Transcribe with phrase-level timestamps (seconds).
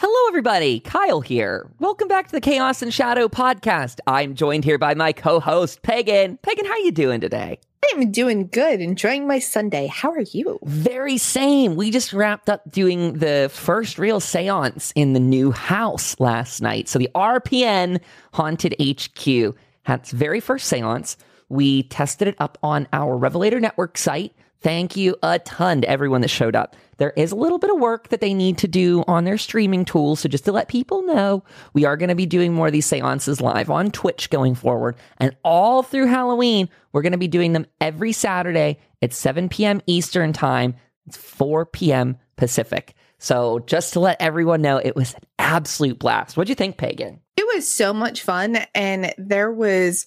[0.00, 0.78] Hello, everybody.
[0.78, 1.68] Kyle here.
[1.80, 3.98] Welcome back to the Chaos and Shadow podcast.
[4.06, 6.36] I'm joined here by my co-host Pagan.
[6.36, 7.58] Pagan, how you doing today?
[7.92, 9.88] I'm doing good, enjoying my Sunday.
[9.88, 10.60] How are you?
[10.62, 11.74] Very same.
[11.74, 16.88] We just wrapped up doing the first real seance in the new house last night.
[16.88, 18.00] So the RPN
[18.34, 21.16] Haunted HQ had its very first seance.
[21.48, 24.32] We tested it up on our Revelator Network site.
[24.60, 26.74] Thank you a ton to everyone that showed up.
[26.96, 29.84] There is a little bit of work that they need to do on their streaming
[29.84, 30.20] tools.
[30.20, 32.86] So just to let people know, we are going to be doing more of these
[32.86, 34.96] seances live on Twitch going forward.
[35.18, 39.80] And all through Halloween, we're going to be doing them every Saturday at 7 p.m.
[39.86, 40.74] Eastern Time.
[41.06, 42.18] It's 4 p.m.
[42.36, 42.94] Pacific.
[43.18, 46.36] So just to let everyone know, it was an absolute blast.
[46.36, 47.20] What'd you think, Pagan?
[47.36, 48.58] It was so much fun.
[48.74, 50.06] And there was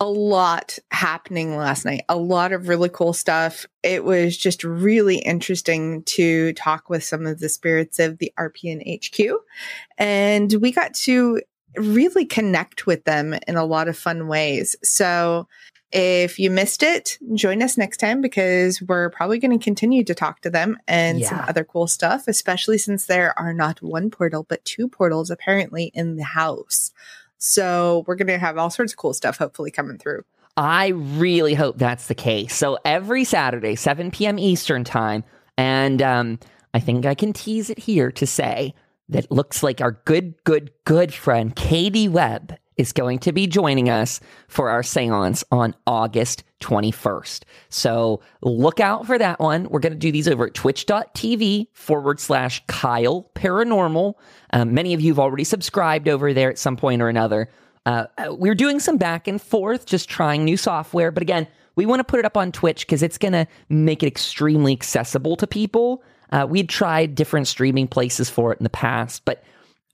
[0.00, 3.66] a lot happening last night, a lot of really cool stuff.
[3.82, 8.80] It was just really interesting to talk with some of the spirits of the RPN
[8.82, 9.38] HQ.
[9.98, 11.42] And we got to
[11.76, 14.74] really connect with them in a lot of fun ways.
[14.82, 15.46] So
[15.92, 20.14] if you missed it, join us next time because we're probably going to continue to
[20.14, 21.28] talk to them and yeah.
[21.28, 25.90] some other cool stuff, especially since there are not one portal, but two portals apparently
[25.92, 26.92] in the house.
[27.40, 30.22] So we're going to have all sorts of cool stuff hopefully coming through.
[30.56, 32.54] I really hope that's the case.
[32.54, 34.38] So every Saturday, 7 p.m.
[34.38, 35.24] Eastern time,
[35.56, 36.38] and um,
[36.74, 38.74] I think I can tease it here to say
[39.08, 43.90] that looks like our good, good, good friend Katie Webb is going to be joining
[43.90, 47.42] us for our seance on August 21st.
[47.68, 49.68] So look out for that one.
[49.68, 54.14] We're going to do these over at twitch.tv forward slash Kyle Paranormal.
[54.54, 57.50] Um, many of you have already subscribed over there at some point or another.
[57.84, 61.10] Uh, we're doing some back and forth, just trying new software.
[61.10, 64.02] But again, we want to put it up on Twitch because it's going to make
[64.02, 66.02] it extremely accessible to people.
[66.32, 69.44] Uh, we'd tried different streaming places for it in the past, but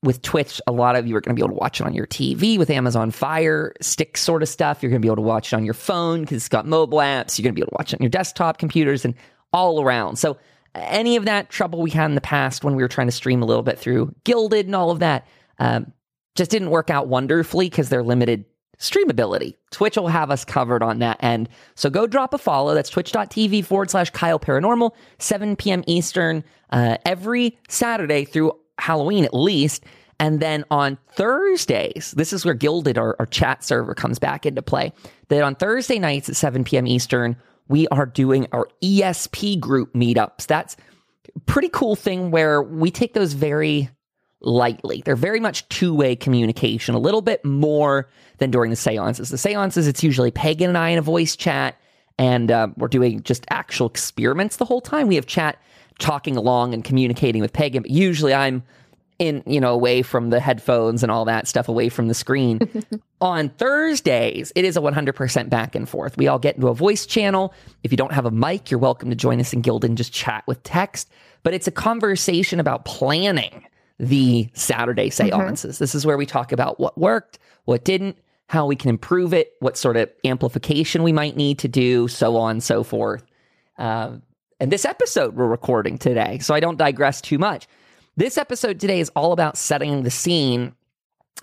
[0.03, 1.95] with Twitch, a lot of you are going to be able to watch it on
[1.95, 4.83] your TV with Amazon Fire Stick sort of stuff.
[4.83, 6.99] You're going to be able to watch it on your phone because it's got mobile
[6.99, 7.39] apps.
[7.39, 9.15] You're going to be able to watch it on your desktop computers and
[9.53, 10.17] all around.
[10.17, 10.37] So,
[10.75, 13.43] any of that trouble we had in the past when we were trying to stream
[13.43, 15.27] a little bit through Guilded and all of that
[15.59, 15.91] um,
[16.35, 18.45] just didn't work out wonderfully because they're limited
[18.79, 19.55] streamability.
[19.71, 21.49] Twitch will have us covered on that end.
[21.75, 22.75] So go drop a follow.
[22.75, 25.83] That's twitch.tv forward slash Kyle Paranormal, 7 p.m.
[25.87, 29.85] Eastern, uh, every Saturday through Halloween at least.
[30.19, 34.63] And then on Thursdays, this is where Guilded, our, our chat server, comes back into
[34.63, 34.93] play.
[35.29, 36.87] That on Thursday nights at 7 p.m.
[36.87, 37.37] Eastern,
[37.69, 40.47] we are doing our ESP group meetups.
[40.47, 40.77] That's
[41.45, 43.91] pretty cool thing where we take those very
[44.41, 45.03] lightly.
[45.05, 49.31] They're very much two way communication, a little bit more than during the seances.
[49.31, 51.77] The seances, it's usually Pagan and I in a voice chat,
[52.19, 55.09] and uh, we're doing just actual experiments the whole time.
[55.09, 55.61] We have chat
[55.99, 58.63] talking along and communicating with Pagan, but usually I'm
[59.19, 62.61] in, you know, away from the headphones and all that stuff, away from the screen.
[63.21, 66.17] On Thursdays, it is a 100% back and forth.
[66.19, 67.55] We all get into a voice channel.
[67.83, 70.13] If you don't have a mic, you're welcome to join us in Guild and just
[70.13, 71.11] chat with text.
[71.43, 73.65] But it's a conversation about planning
[73.99, 75.77] the Saturday seances.
[75.77, 75.83] Mm-hmm.
[75.83, 78.19] This is where we talk about what worked, what didn't,
[78.49, 82.37] how we can improve it, what sort of amplification we might need to do, so
[82.37, 83.25] on and so forth.
[83.79, 84.17] Uh,
[84.59, 87.67] and this episode we're recording today, so I don't digress too much.
[88.17, 90.75] This episode today is all about setting the scene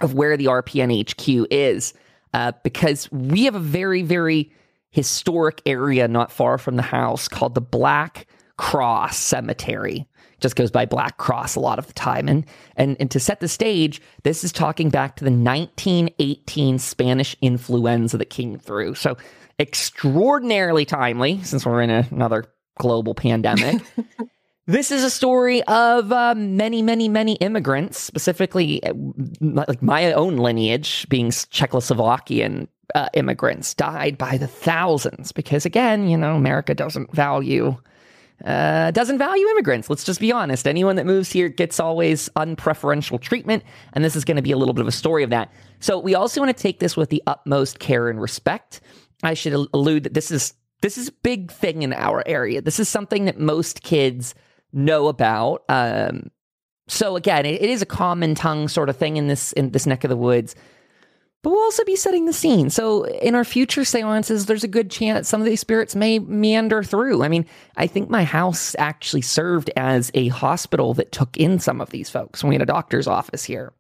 [0.02, 1.94] of where the RPN HQ is,
[2.34, 4.52] uh, because we have a very, very
[4.90, 10.08] historic area not far from the house called the Black Cross Cemetery.
[10.40, 12.28] Just goes by Black Cross a lot of the time.
[12.28, 17.36] And, and, and to set the stage, this is talking back to the 1918 Spanish
[17.42, 18.96] influenza that came through.
[18.96, 19.16] So
[19.60, 22.46] extraordinarily timely since we're in a, another
[22.78, 23.82] global pandemic.
[24.68, 28.94] this is a story of uh, many, many, many immigrants, specifically uh,
[29.42, 36.18] like my own lineage, being Czechoslovakian uh, immigrants, died by the thousands because, again, you
[36.18, 37.76] know, America doesn't value.
[38.44, 39.90] Uh, doesn't value immigrants.
[39.90, 40.68] Let's just be honest.
[40.68, 44.58] Anyone that moves here gets always unpreferential treatment, and this is going to be a
[44.58, 45.50] little bit of a story of that.
[45.80, 48.82] So we also want to take this with the utmost care and respect.
[49.22, 52.62] I should allude that this is this is a big thing in our area.
[52.62, 54.36] This is something that most kids
[54.74, 55.64] know about.
[55.70, 56.30] Um,
[56.90, 59.86] so again, it, it is a common tongue sort of thing in this in this
[59.86, 60.56] neck of the woods.
[61.42, 62.70] But we'll also be setting the scene.
[62.70, 66.84] So in our future seances, there's a good chance some of these spirits may meander
[66.84, 67.24] through.
[67.24, 67.46] I mean,
[67.78, 72.10] I think my house actually served as a hospital that took in some of these
[72.10, 72.44] folks.
[72.44, 73.72] We had a doctor's office here.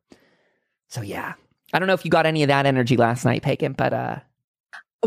[0.87, 1.33] So yeah.
[1.73, 4.19] I don't know if you got any of that energy last night, Pagan, but uh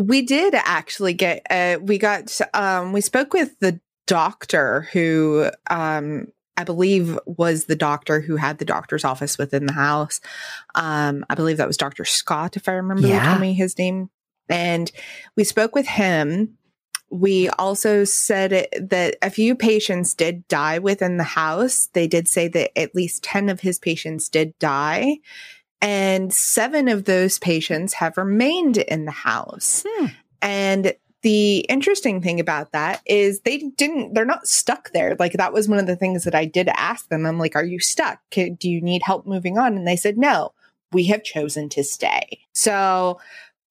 [0.01, 6.29] we did actually get, uh, we got, um, we spoke with the doctor who, um,
[6.59, 10.21] I believe was the doctor who had the doctor's office within the house.
[10.75, 12.05] Um, I believe that was Dr.
[12.05, 13.29] Scott, if I remember Yeah.
[13.29, 14.09] told me his name.
[14.49, 14.91] And
[15.37, 16.57] we spoke with him.
[17.11, 21.89] We also said it, that a few patients did die within the house.
[21.93, 25.19] They did say that at least 10 of his patients did die.
[25.81, 29.85] And seven of those patients have remained in the house.
[29.87, 30.07] Hmm.
[30.43, 35.17] And the interesting thing about that is they didn't, they're not stuck there.
[35.19, 37.27] Like that was one of the things that I did ask them.
[37.27, 38.21] I'm like, are you stuck?
[38.31, 39.77] Do you need help moving on?
[39.77, 40.53] And they said, no,
[40.93, 42.41] we have chosen to stay.
[42.53, 43.19] So,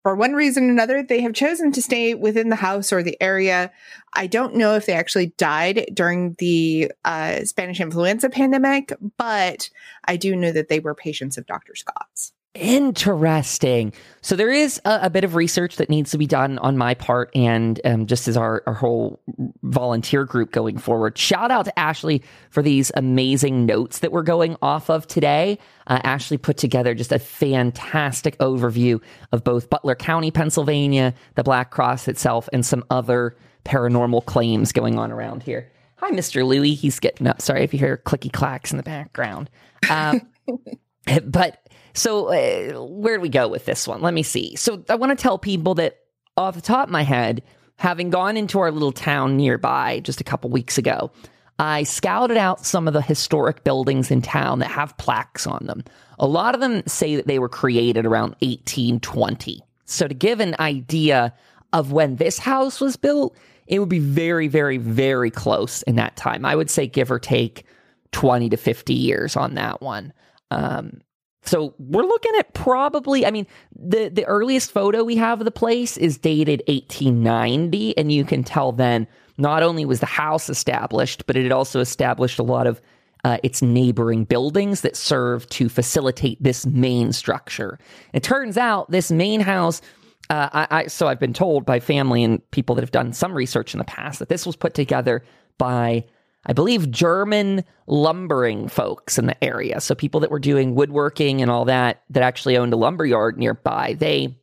[0.06, 3.20] for one reason or another, they have chosen to stay within the house or the
[3.20, 3.72] area.
[4.14, 9.68] I don't know if they actually died during the uh, Spanish influenza pandemic, but
[10.08, 11.74] I do know that they were patients of Dr.
[11.74, 12.34] Scott's.
[12.56, 13.92] Interesting.
[14.22, 16.94] So there is a, a bit of research that needs to be done on my
[16.94, 19.20] part, and um, just as our, our whole
[19.62, 21.18] volunteer group going forward.
[21.18, 25.60] Shout out to Ashley for these amazing notes that we're going off of today.
[25.86, 29.02] Uh, Ashley put together just a fantastic overview
[29.34, 33.36] of both Butler County, Pennsylvania, the Black Cross itself, and some other
[33.66, 35.70] paranormal claims going on around here.
[35.98, 36.46] Hi, Mr.
[36.46, 36.74] Louie.
[36.74, 37.42] He's getting up.
[37.42, 39.50] Sorry if you hear clicky clacks in the background.
[39.90, 40.22] Um,
[41.26, 41.65] but
[41.96, 44.02] so uh, where do we go with this one?
[44.02, 44.56] Let me see.
[44.56, 46.00] So I want to tell people that
[46.38, 47.42] off the top of my head,
[47.78, 51.12] having gone into our little town nearby just a couple weeks ago,
[51.58, 55.84] I scouted out some of the historic buildings in town that have plaques on them.
[56.20, 59.62] A lot of them say that they were created around 1820.
[59.86, 61.34] So to give an idea
[61.72, 63.38] of when this house was built,
[63.68, 66.46] it would be very, very, very close in that time.
[66.46, 67.66] I would say give or take
[68.12, 70.14] 20 to 50 years on that one.
[70.52, 71.02] Um,
[71.46, 75.52] so we're looking at probably, I mean, the, the earliest photo we have of the
[75.52, 77.98] place is dated 1890.
[77.98, 79.08] And you can tell then
[79.38, 82.82] not only was the house established, but it also established a lot of
[83.24, 87.80] uh, its neighboring buildings that served to facilitate this main structure.
[88.14, 89.82] It turns out this main house,
[90.30, 93.34] uh, I, I, so I've been told by family and people that have done some
[93.34, 95.24] research in the past that this was put together
[95.58, 96.06] by
[96.46, 99.82] I believe German lumbering folks in the area.
[99.82, 103.38] So people that were doing woodworking and all that that actually owned a lumber yard
[103.38, 103.96] nearby.
[103.98, 104.38] They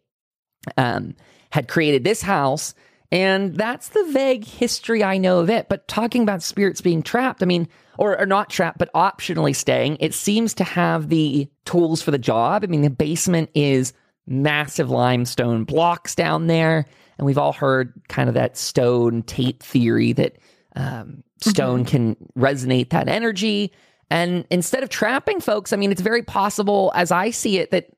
[0.77, 1.15] um,
[1.51, 2.75] had created this house,
[3.11, 5.69] and that's the vague history I know of it.
[5.69, 7.69] But talking about spirits being trapped, I mean,
[7.99, 12.19] or, or not trapped, but optionally staying, it seems to have the tools for the
[12.19, 12.65] job.
[12.65, 13.93] I mean, the basement is
[14.27, 16.87] massive limestone blocks down there,
[17.19, 20.37] and we've all heard kind of that stone tape theory that
[20.77, 23.73] um, stone can resonate that energy.
[24.11, 27.89] And instead of trapping folks, I mean, it's very possible, as I see it, that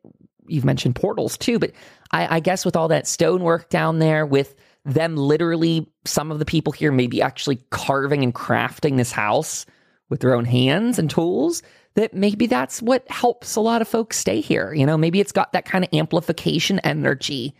[0.46, 1.72] you've mentioned portals too, but
[2.12, 4.54] I, I guess with all that stonework down there, with
[4.84, 9.66] them literally, some of the people here maybe actually carving and crafting this house
[10.10, 11.62] with their own hands and tools,
[11.94, 14.74] that maybe that's what helps a lot of folks stay here.
[14.74, 17.54] You know, maybe it's got that kind of amplification energy.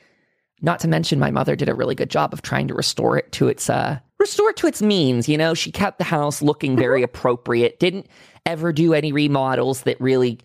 [0.60, 3.32] Not to mention, my mother did a really good job of trying to restore it
[3.32, 5.28] to its uh, restore it to its means.
[5.28, 7.04] You know, she kept the house looking very mm-hmm.
[7.04, 7.78] appropriate.
[7.78, 8.06] Didn't
[8.46, 10.38] ever do any remodels that really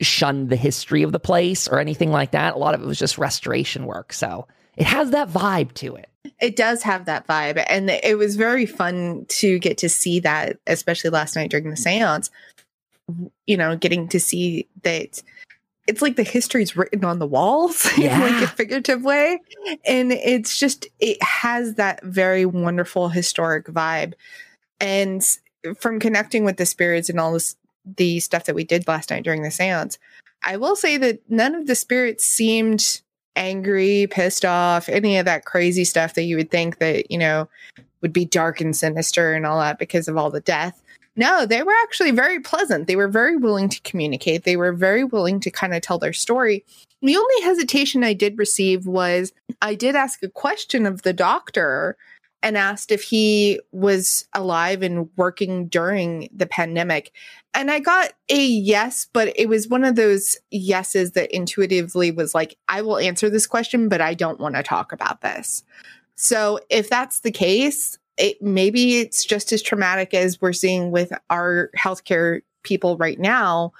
[0.00, 2.54] shunned the history of the place or anything like that.
[2.54, 4.12] A lot of it was just restoration work.
[4.12, 6.08] So it has that vibe to it.
[6.40, 7.64] It does have that vibe.
[7.68, 11.76] And it was very fun to get to see that, especially last night during the
[11.76, 12.30] seance.
[13.46, 15.22] You know, getting to see that
[15.86, 19.40] it's like the history's written on the walls in like a figurative way.
[19.84, 24.14] And it's just, it has that very wonderful historic vibe.
[24.80, 25.24] And
[25.78, 29.24] from connecting with the spirits and all this, the stuff that we did last night
[29.24, 29.98] during the seance,
[30.42, 33.00] I will say that none of the spirits seemed
[33.36, 37.48] angry, pissed off, any of that crazy stuff that you would think that, you know,
[38.00, 40.82] would be dark and sinister and all that because of all the death.
[41.16, 42.86] No, they were actually very pleasant.
[42.86, 44.44] They were very willing to communicate.
[44.44, 46.64] They were very willing to kind of tell their story.
[47.02, 51.96] The only hesitation I did receive was I did ask a question of the doctor
[52.42, 57.12] and asked if he was alive and working during the pandemic.
[57.54, 62.34] And I got a yes, but it was one of those yeses that intuitively was
[62.34, 65.62] like, I will answer this question, but I don't want to talk about this.
[66.16, 71.12] So if that's the case, it maybe it's just as traumatic as we're seeing with
[71.30, 73.72] our healthcare people right now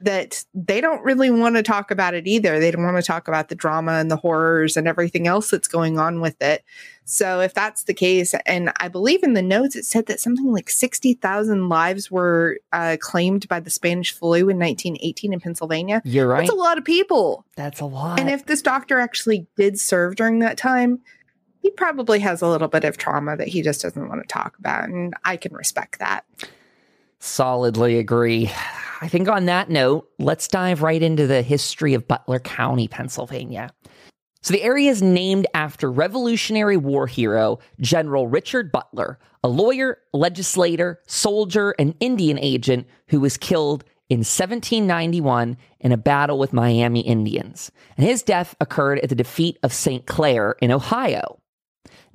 [0.00, 2.60] that they don't really want to talk about it either.
[2.60, 5.66] They don't want to talk about the drama and the horrors and everything else that's
[5.66, 6.64] going on with it.
[7.04, 10.52] So if that's the case, and I believe in the notes it said that something
[10.52, 16.00] like 60,000 lives were uh, claimed by the Spanish flu in 1918 in Pennsylvania.
[16.04, 16.40] You're right.
[16.40, 17.44] That's a lot of people.
[17.56, 18.20] That's a lot.
[18.20, 21.00] And if this doctor actually did serve during that time,
[21.68, 24.56] he probably has a little bit of trauma that he just doesn't want to talk
[24.58, 24.88] about.
[24.88, 26.24] And I can respect that.
[27.18, 28.50] Solidly agree.
[29.02, 33.70] I think on that note, let's dive right into the history of Butler County, Pennsylvania.
[34.40, 41.02] So the area is named after Revolutionary War hero General Richard Butler, a lawyer, legislator,
[41.06, 47.70] soldier, and Indian agent who was killed in 1791 in a battle with Miami Indians.
[47.98, 50.06] And his death occurred at the defeat of St.
[50.06, 51.37] Clair in Ohio.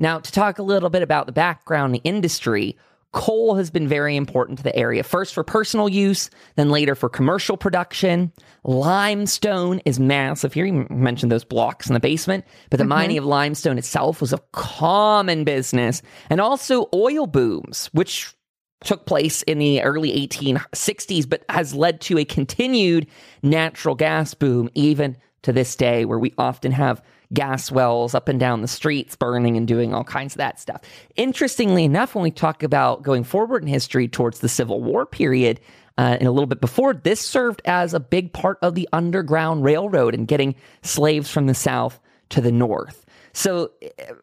[0.03, 2.75] Now, to talk a little bit about the background, the industry,
[3.13, 7.07] Coal has been very important to the area, first for personal use, then later for
[7.07, 8.33] commercial production.
[8.65, 10.65] Limestone is massive here.
[10.65, 12.89] You mentioned those blocks in the basement, but the mm-hmm.
[12.89, 16.01] mining of limestone itself was a common business.
[16.29, 18.35] And also oil booms, which
[18.83, 23.07] took place in the early 1860s, but has led to a continued
[23.41, 27.01] natural gas boom even to this day, where we often have
[27.31, 30.81] gas wells up and down the streets burning and doing all kinds of that stuff.
[31.15, 35.59] Interestingly enough, when we talk about going forward in history towards the Civil War period,
[35.97, 39.63] uh, and a little bit before, this served as a big part of the Underground
[39.63, 41.99] Railroad and getting slaves from the South
[42.29, 43.05] to the North.
[43.33, 44.13] So, uh,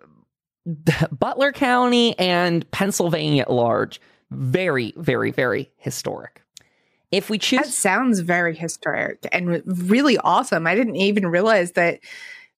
[1.10, 6.42] Butler County and Pennsylvania at large, very, very, very historic.
[7.10, 7.60] If we choose.
[7.60, 10.66] That sounds very historic and really awesome.
[10.66, 12.00] I didn't even realize that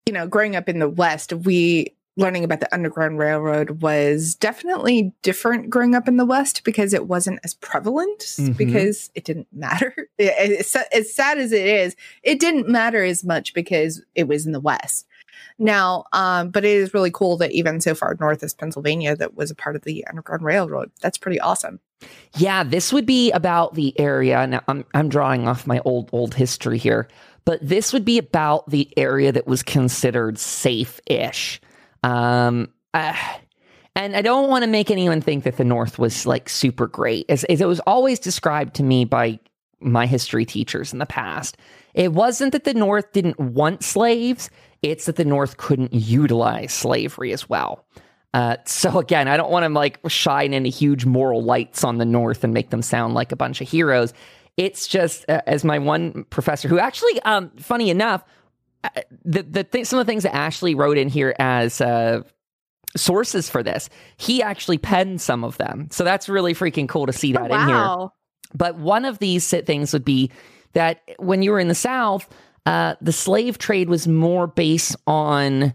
[0.07, 5.15] you know, growing up in the West, we learning about the Underground Railroad was definitely
[5.23, 8.53] different growing up in the West because it wasn't as prevalent mm-hmm.
[8.53, 9.95] because it didn't matter.
[10.19, 14.53] It, as sad as it is, it didn't matter as much because it was in
[14.53, 15.07] the West.
[15.59, 19.35] Now, um, but it is really cool that even so far north as Pennsylvania that
[19.35, 20.93] was a part of the Underground Railroad.
[21.01, 21.81] That's pretty awesome.
[22.37, 24.47] Yeah, this would be about the area.
[24.47, 27.09] Now, I'm I'm drawing off my old old history here
[27.45, 31.61] but this would be about the area that was considered safe ish.
[32.03, 33.17] Um, uh,
[33.95, 37.27] and I don't want to make anyone think that the North was like super great.
[37.29, 39.39] As, as, it was always described to me by
[39.81, 41.57] my history teachers in the past,
[41.95, 44.49] it wasn't that the North didn't want slaves,
[44.81, 47.85] it's that the North couldn't utilize slavery as well.
[48.35, 52.07] Uh, so again, I don't want to like shine any huge moral lights on the
[52.07, 54.15] North and make them sound like a bunch of heroes.
[54.57, 58.25] It's just uh, as my one professor who actually, um, funny enough,
[58.85, 58.89] uh,
[59.25, 62.23] the the th- some of the things that Ashley wrote in here as uh,
[62.97, 65.89] sources for this, he actually penned some of them.
[65.91, 67.63] So that's really freaking cool to see that oh, wow.
[67.63, 68.09] in here.
[68.55, 70.31] But one of these things would be
[70.75, 72.29] that when you were in the South,
[72.67, 75.75] uh, the slave trade was more based on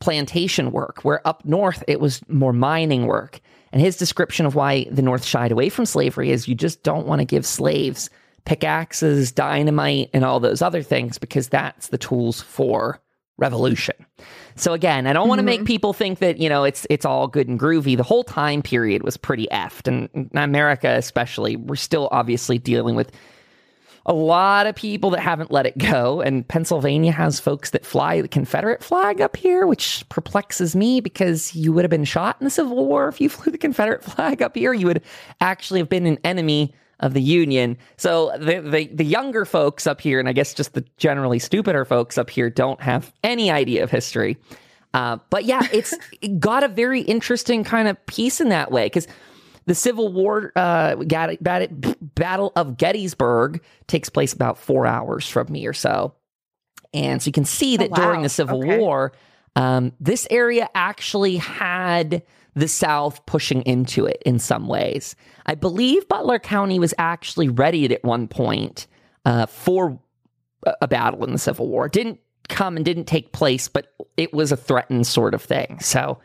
[0.00, 3.40] plantation work, where up north it was more mining work.
[3.76, 7.06] And his description of why the North shied away from slavery is you just don't
[7.06, 8.08] want to give slaves
[8.46, 13.02] pickaxes, dynamite, and all those other things because that's the tools for
[13.36, 13.94] revolution.
[14.54, 15.66] So again, I don't want to make mm-hmm.
[15.66, 17.98] people think that, you know, it's it's all good and groovy.
[17.98, 19.88] The whole time period was pretty effed.
[19.88, 23.12] And in America especially, we're still obviously dealing with
[24.06, 26.20] a lot of people that haven't let it go.
[26.20, 31.54] And Pennsylvania has folks that fly the Confederate flag up here, which perplexes me because
[31.54, 34.40] you would have been shot in the Civil War if you flew the Confederate flag
[34.42, 34.72] up here.
[34.72, 35.02] You would
[35.40, 37.76] actually have been an enemy of the Union.
[37.96, 41.84] So the, the, the younger folks up here, and I guess just the generally stupider
[41.84, 44.38] folks up here, don't have any idea of history.
[44.94, 48.86] Uh, but yeah, it's it got a very interesting kind of piece in that way
[48.86, 49.06] because
[49.66, 55.72] the Civil War uh, Battle of Gettysburg takes place about four hours from me or
[55.72, 56.14] so.
[56.94, 58.06] And so you can see that oh, wow.
[58.06, 58.78] during the Civil okay.
[58.78, 59.12] War,
[59.56, 62.22] um, this area actually had
[62.54, 65.14] the South pushing into it in some ways.
[65.44, 68.86] I believe Butler County was actually readied at one point
[69.24, 69.98] uh, for
[70.80, 71.86] a battle in the Civil War.
[71.86, 75.80] It didn't come and didn't take place, but it was a threatened sort of thing.
[75.80, 76.20] So,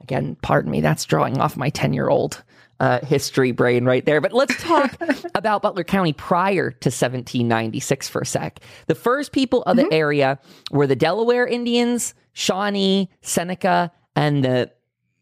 [0.00, 2.42] again, pardon me, that's drawing off my 10 year old
[2.80, 4.20] uh, history brain right there.
[4.20, 4.96] But let's talk
[5.34, 8.60] about Butler County prior to 1796 for a sec.
[8.86, 9.88] The first people of mm-hmm.
[9.88, 10.38] the area
[10.70, 14.70] were the Delaware Indians, Shawnee, Seneca, and the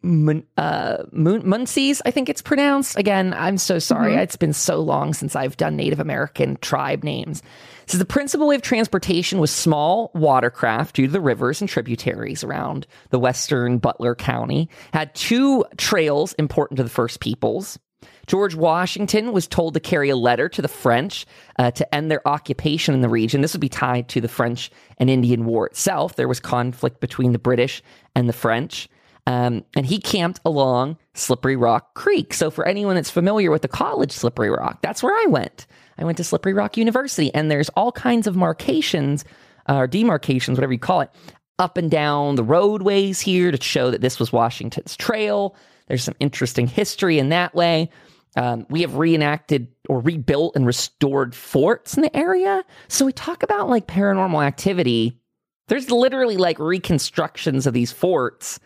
[0.04, 2.96] Mun- uh, Munsee's, I think it's pronounced.
[2.96, 4.12] Again, I'm so sorry.
[4.12, 4.20] Mm-hmm.
[4.20, 7.42] It's been so long since I've done Native American tribe names.
[7.86, 12.44] So the principal way of transportation was small watercraft due to the rivers and tributaries
[12.44, 14.68] around the western Butler County.
[14.92, 17.78] Had two trails important to the first peoples.
[18.26, 21.26] George Washington was told to carry a letter to the French
[21.58, 23.40] uh, to end their occupation in the region.
[23.40, 26.16] This would be tied to the French and Indian War itself.
[26.16, 27.82] There was conflict between the British
[28.14, 28.88] and the French.
[29.26, 32.34] Um, and he camped along Slippery Rock Creek.
[32.34, 35.66] So, for anyone that's familiar with the college Slippery Rock, that's where I went.
[35.96, 39.24] I went to Slippery Rock University, and there's all kinds of markations
[39.68, 41.10] uh, or demarcations, whatever you call it,
[41.58, 45.56] up and down the roadways here to show that this was Washington's trail.
[45.86, 47.90] There's some interesting history in that way.
[48.36, 52.64] Um, we have reenacted or rebuilt and restored forts in the area.
[52.88, 55.20] So we talk about like paranormal activity.
[55.68, 58.58] There's literally like reconstructions of these forts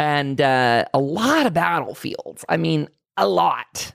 [0.00, 2.44] and uh, a lot of battlefields.
[2.48, 3.92] I mean, a lot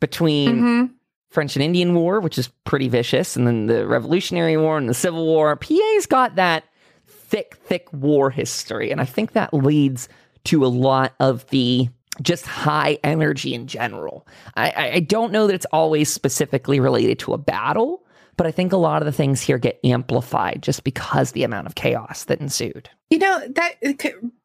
[0.00, 0.90] between Mhm.
[1.30, 4.94] French and Indian War, which is pretty vicious, and then the Revolutionary War and the
[4.94, 5.56] Civil War.
[5.56, 6.64] PA's got that
[7.06, 8.90] thick, thick war history.
[8.90, 10.08] And I think that leads
[10.44, 11.88] to a lot of the
[12.22, 14.26] just high energy in general.
[14.56, 18.04] I, I don't know that it's always specifically related to a battle,
[18.40, 21.66] but I think a lot of the things here get amplified just because the amount
[21.66, 22.88] of chaos that ensued.
[23.10, 23.74] You know, that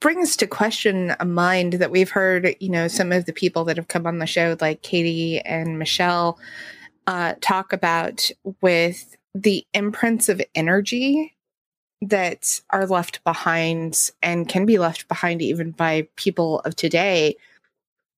[0.01, 3.77] brings to question a mind that we've heard, you know, some of the people that
[3.77, 6.37] have come on the show, like Katie and Michelle,
[7.07, 11.33] uh, talk about with the imprints of energy
[12.01, 17.37] that are left behind and can be left behind even by people of today.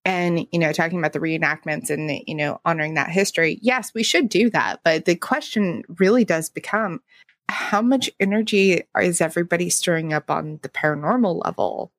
[0.08, 3.60] And, you know, talking about the reenactments and, you know, honoring that history.
[3.62, 4.80] Yes, we should do that.
[4.84, 7.02] But the question really does become
[7.50, 11.92] how much energy is everybody stirring up on the paranormal level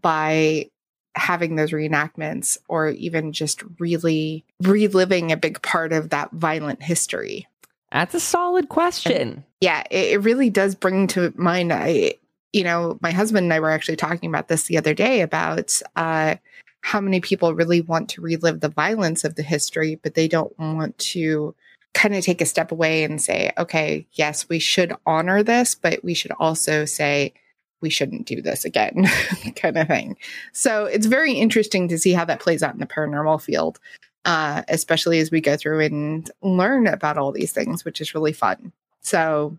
[0.00, 0.68] by
[1.14, 7.46] having those reenactments or even just really reliving a big part of that violent history
[7.90, 9.44] That's a solid question.
[9.60, 12.14] yeah it, it really does bring to mind i
[12.52, 15.80] you know my husband and i were actually talking about this the other day about
[15.96, 16.36] uh
[16.80, 20.56] how many people really want to relive the violence of the history but they don't
[20.58, 21.54] want to
[21.94, 26.02] kind of take a step away and say okay yes we should honor this but
[26.04, 27.32] we should also say
[27.80, 29.06] we shouldn't do this again
[29.56, 30.16] kind of thing
[30.52, 33.78] so it's very interesting to see how that plays out in the paranormal field
[34.24, 38.32] uh, especially as we go through and learn about all these things which is really
[38.32, 39.56] fun so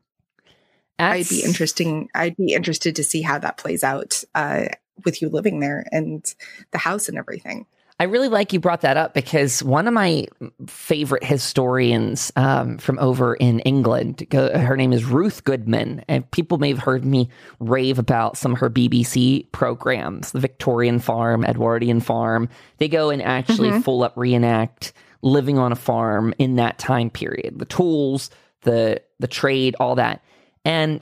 [0.99, 2.09] I'd be That's- interesting.
[2.13, 4.65] I'd be interested to see how that plays out uh,
[5.05, 6.33] with you living there and
[6.71, 7.65] the house and everything.
[8.01, 10.25] I really like you brought that up because one of my
[10.67, 16.69] favorite historians um, from over in England, her name is Ruth Goodman, and people may
[16.69, 17.27] have heard me
[17.59, 22.47] rave about some of her BBC programs, the Victorian Farm, Edwardian Farm.
[22.77, 23.83] They go and actually Mhm.
[23.83, 28.29] full up reenact living on a farm in that time period, the tools,
[28.61, 30.21] the the trade, all that.
[30.63, 31.01] And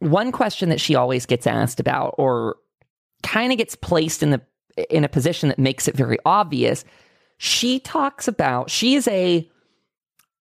[0.00, 2.56] one question that she always gets asked about, or
[3.24, 4.40] kind of gets placed in the
[4.90, 6.84] in a position that makes it very obvious.
[7.38, 9.48] She talks about she is a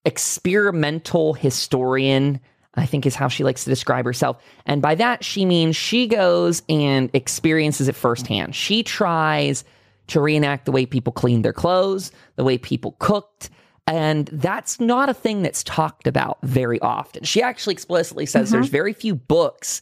[0.06, 2.39] experimental historian,
[2.76, 4.43] I think is how she likes to describe herself.
[4.65, 8.54] And by that she means she goes and experiences it firsthand.
[8.54, 9.63] She tries
[10.08, 13.50] to reenact the way people cleaned their clothes, the way people cooked,
[13.88, 17.24] and that's not a thing that's talked about very often.
[17.24, 18.58] She actually explicitly says mm-hmm.
[18.58, 19.82] there's very few books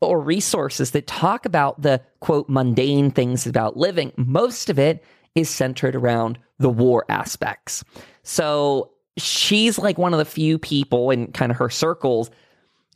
[0.00, 4.12] or resources that talk about the quote mundane things about living.
[4.16, 7.84] Most of it is centered around the war aspects.
[8.22, 12.30] So she's like one of the few people in kind of her circles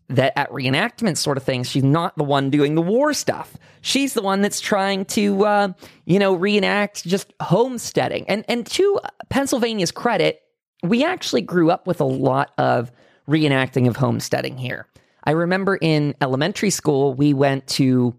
[0.08, 3.56] that at reenactment sort of things, she's not the one doing the war stuff.
[3.80, 5.72] She's the one that's trying to, uh,
[6.04, 8.28] you know, reenact just homesteading.
[8.28, 10.42] And and to Pennsylvania's credit,
[10.82, 12.92] we actually grew up with a lot of
[13.28, 14.86] reenacting of homesteading here.
[15.24, 18.14] I remember in elementary school, we went to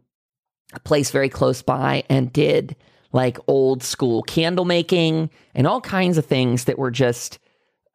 [0.73, 2.75] a place very close by and did
[3.11, 7.39] like old school candle making and all kinds of things that were just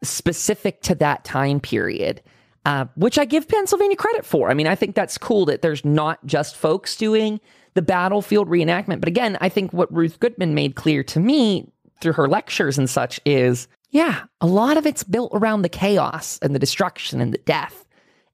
[0.02, 2.22] specific to that time period,
[2.64, 4.50] uh, which I give Pennsylvania credit for.
[4.50, 7.40] I mean, I think that's cool that there's not just folks doing
[7.74, 9.00] the battlefield reenactment.
[9.00, 12.88] But again, I think what Ruth Goodman made clear to me through her lectures and
[12.88, 17.32] such is yeah, a lot of it's built around the chaos and the destruction and
[17.32, 17.86] the death.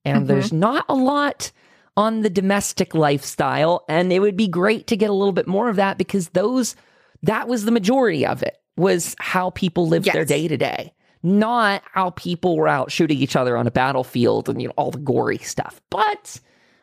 [0.05, 0.27] And Mhm.
[0.27, 1.51] there's not a lot
[1.97, 3.83] on the domestic lifestyle.
[3.89, 6.75] And it would be great to get a little bit more of that because those,
[7.23, 11.81] that was the majority of it, was how people lived their day to day, not
[11.93, 14.97] how people were out shooting each other on a battlefield and, you know, all the
[14.99, 15.81] gory stuff.
[15.89, 16.39] But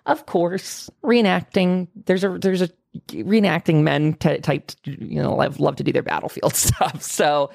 [0.07, 2.71] of course, reenacting, there's a, there's a,
[3.09, 7.03] reenacting men t- type, you know, love, love to do their battlefield stuff.
[7.03, 7.51] So,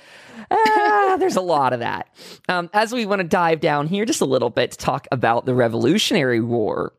[0.52, 2.10] ah, there's a lot of that.
[2.50, 5.46] Um, as we want to dive down here just a little bit to talk about
[5.46, 6.94] the Revolutionary War,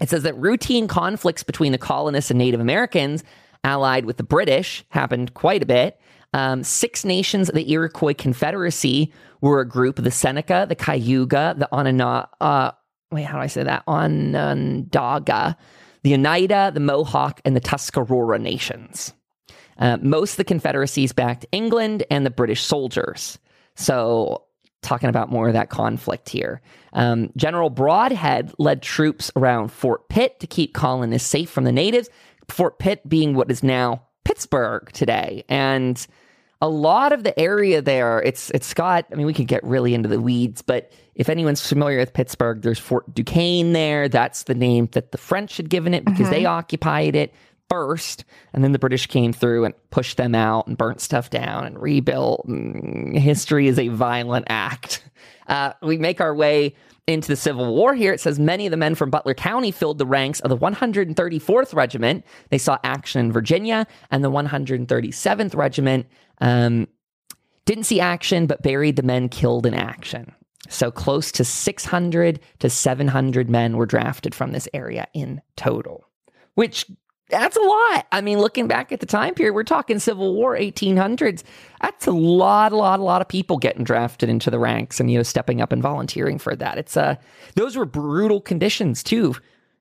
[0.00, 3.24] it says that routine conflicts between the colonists and Native Americans,
[3.64, 6.00] allied with the British, happened quite a bit.
[6.34, 11.68] Um, six nations of the Iroquois Confederacy were a group: the Seneca, the Cayuga, the
[11.72, 12.70] Onondaga, Uh,
[13.10, 13.84] wait, how do I say that?
[13.86, 15.56] Onondaga,
[16.06, 19.12] the Oneida, the Mohawk, and the Tuscarora nations.
[19.76, 23.40] Uh, most of the confederacies backed England and the British soldiers.
[23.74, 24.44] So,
[24.82, 26.62] talking about more of that conflict here.
[26.92, 32.08] Um, General Brodhead led troops around Fort Pitt to keep colonists safe from the natives.
[32.48, 35.42] Fort Pitt being what is now Pittsburgh today.
[35.48, 36.06] And
[36.60, 39.06] a lot of the area there, it's it's got.
[39.12, 42.62] I mean, we could get really into the weeds, but if anyone's familiar with Pittsburgh,
[42.62, 44.08] there's Fort Duquesne there.
[44.08, 46.30] That's the name that the French had given it because mm-hmm.
[46.30, 47.34] they occupied it
[47.68, 51.66] first, and then the British came through and pushed them out and burnt stuff down
[51.66, 52.44] and rebuilt.
[52.46, 55.02] And history is a violent act.
[55.46, 56.74] Uh, we make our way
[57.06, 58.12] into the Civil War here.
[58.12, 61.74] It says many of the men from Butler County filled the ranks of the 134th
[61.74, 62.24] Regiment.
[62.50, 66.06] They saw action in Virginia, and the 137th Regiment
[66.40, 66.88] um,
[67.64, 70.34] didn't see action, but buried the men killed in action.
[70.68, 76.04] So close to 600 to 700 men were drafted from this area in total,
[76.54, 76.86] which
[77.28, 78.06] that's a lot.
[78.12, 81.42] I mean, looking back at the time period, we're talking Civil War, 1800s.
[81.80, 85.10] That's a lot, a lot, a lot of people getting drafted into the ranks and
[85.10, 86.78] you know stepping up and volunteering for that.
[86.78, 87.16] It's uh,
[87.54, 89.34] those were brutal conditions too.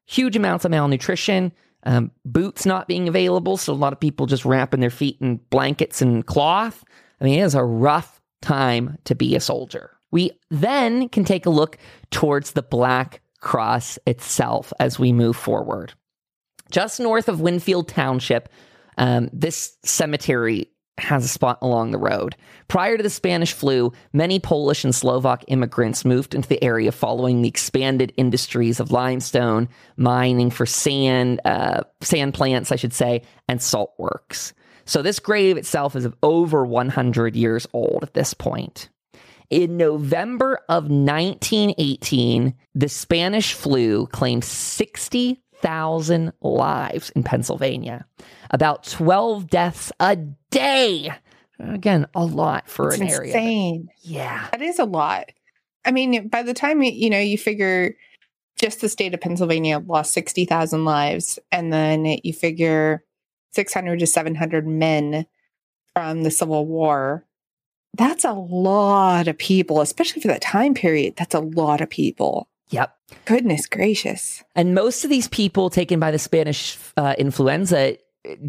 [0.07, 1.51] Huge amounts of malnutrition,
[1.83, 5.37] um, boots not being available, so a lot of people just wrapping their feet in
[5.49, 6.83] blankets and cloth.
[7.21, 9.91] I mean, it is a rough time to be a soldier.
[10.11, 11.77] We then can take a look
[12.11, 15.93] towards the Black Cross itself as we move forward.
[16.71, 18.49] Just north of Winfield Township,
[18.97, 22.35] um, this cemetery has a spot along the road.
[22.67, 27.41] Prior to the Spanish flu, many Polish and Slovak immigrants moved into the area following
[27.41, 33.61] the expanded industries of limestone, mining for sand, uh, sand plants, I should say, and
[33.61, 34.53] salt works.
[34.85, 38.89] So this grave itself is over 100 years old at this point.
[39.49, 48.05] In November of 1918, the Spanish flu claimed 60 thousand lives in Pennsylvania,
[48.51, 50.15] about 12 deaths a
[50.51, 51.11] day.
[51.59, 53.33] Again, a lot for it's an area.
[53.33, 53.89] Insane.
[54.01, 54.47] Yeah.
[54.51, 55.31] That is a lot.
[55.83, 57.95] I mean, by the time you know, you figure
[58.57, 63.03] just the state of Pennsylvania lost 60,000 lives, and then you figure
[63.53, 65.25] 600 to 700 men
[65.93, 67.25] from the Civil War.
[67.95, 71.15] That's a lot of people, especially for that time period.
[71.15, 72.49] That's a lot of people.
[72.69, 72.95] Yep.
[73.25, 74.43] Goodness gracious.
[74.55, 77.97] And most of these people taken by the Spanish uh, influenza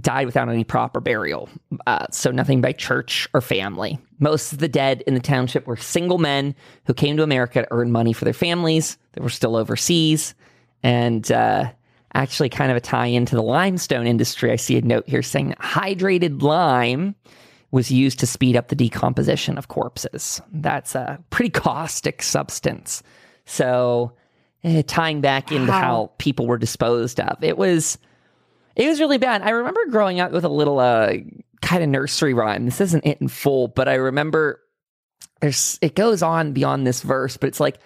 [0.01, 1.49] died without any proper burial.
[1.87, 3.99] Uh, so nothing by church or family.
[4.19, 6.55] Most of the dead in the township were single men
[6.87, 10.35] who came to America to earn money for their families that were still overseas.
[10.83, 11.71] And uh,
[12.15, 14.51] actually, kind of a tie into the limestone industry.
[14.51, 17.15] I see a note here saying hydrated lime
[17.71, 20.41] was used to speed up the decomposition of corpses.
[20.53, 23.03] That's a pretty caustic substance.
[23.47, 24.13] So
[24.63, 25.81] eh, tying back into wow.
[25.81, 27.99] how people were disposed of, it was
[28.75, 29.43] it was really bad.
[29.43, 31.15] I remember growing up with a little uh,
[31.63, 32.67] kind of nursery rhyme.
[32.67, 34.61] This isn't it in full, but I remember
[35.41, 37.79] there's it goes on beyond this verse, but it's like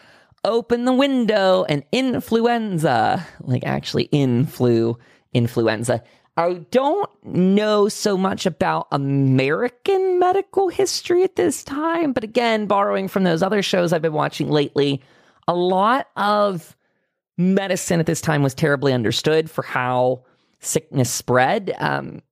[0.44, 4.96] open the window and influenza, like actually influ
[5.32, 6.02] influenza.
[6.36, 13.08] I don't know so much about American medical history at this time, but again, borrowing
[13.08, 15.02] from those other shows I've been watching lately,
[15.50, 16.76] a lot of
[17.36, 20.22] medicine at this time was terribly understood for how
[20.60, 21.74] sickness spread.
[21.78, 22.22] Um,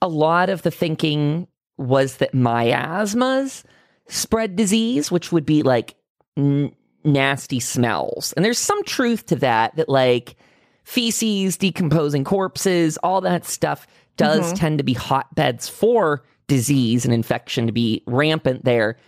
[0.00, 3.64] a lot of the thinking was that miasmas
[4.06, 5.96] spread disease, which would be like
[6.36, 6.72] n-
[7.02, 8.32] nasty smells.
[8.34, 10.36] And there's some truth to that, that like
[10.84, 14.54] feces, decomposing corpses, all that stuff does mm-hmm.
[14.54, 18.98] tend to be hotbeds for disease and infection to be rampant there.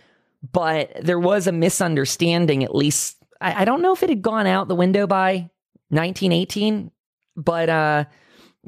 [0.51, 4.47] But there was a misunderstanding, at least I, I don't know if it had gone
[4.47, 5.49] out the window by
[5.89, 6.91] 1918,
[7.35, 8.05] but uh,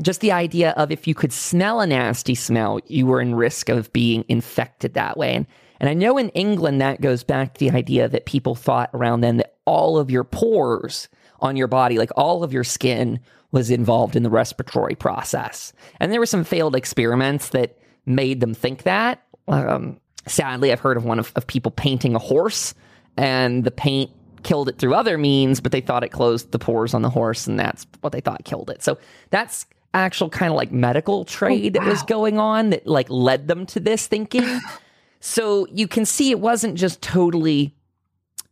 [0.02, 3.70] just the idea of if you could smell a nasty smell, you were in risk
[3.70, 5.34] of being infected that way.
[5.34, 5.48] And,
[5.80, 9.22] and I know in England that goes back to the idea that people thought around
[9.22, 11.08] then that all of your pores
[11.40, 13.20] on your body, like all of your skin,
[13.52, 15.74] was involved in the respiratory process.
[16.00, 19.24] And there were some failed experiments that made them think that.
[19.48, 22.74] Um, sadly, I've heard of one of, of people painting a horse,
[23.16, 24.12] and the paint
[24.48, 27.48] killed it through other means, but they thought it closed the pores on the horse,
[27.48, 28.82] and that's what they thought killed it.
[28.82, 28.98] So
[29.30, 31.86] that's actual kind of like medical trade oh, wow.
[31.86, 34.60] that was going on that like led them to this thinking.
[35.20, 37.76] so you can see it wasn't just totally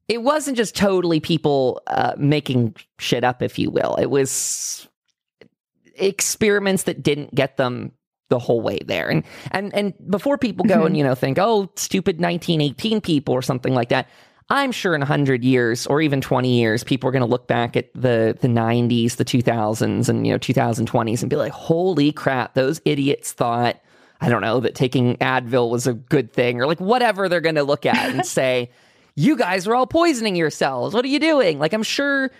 [0.07, 3.95] it wasn't just totally people uh, making shit up, if you will.
[3.95, 4.87] It was
[5.95, 7.91] experiments that didn't get them
[8.29, 9.09] the whole way there.
[9.09, 10.95] And and and before people go and mm-hmm.
[10.95, 14.09] you know think, oh, stupid 1918 people or something like that.
[14.49, 17.75] I'm sure in 100 years or even 20 years, people are going to look back
[17.75, 22.53] at the, the 90s, the 2000s, and you know 2020s and be like, holy crap,
[22.53, 23.79] those idiots thought,
[24.21, 27.55] I don't know, that taking Advil was a good thing or like whatever they're going
[27.55, 28.69] to look at and say,
[29.15, 30.93] you guys are all poisoning yourselves.
[30.93, 31.57] What are you doing?
[31.57, 32.31] Like, I'm sure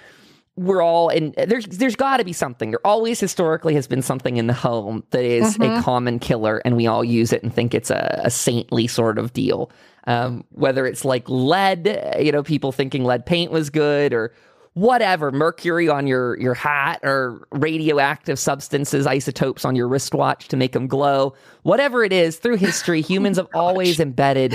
[0.58, 2.72] we're all and there's there's got to be something.
[2.72, 5.80] There always historically has been something in the home that is Mhm.
[5.80, 9.18] a common killer, and we all use it and think it's a, a saintly sort
[9.18, 9.70] of deal.
[10.08, 14.34] Um, whether it's like lead, you know, people thinking lead paint was good, or
[14.76, 20.72] whatever, mercury on your your hat, or radioactive substances, isotopes on your wristwatch to make
[20.74, 21.34] them glow.
[21.64, 24.54] Whatever it is, through history, humans have always embedded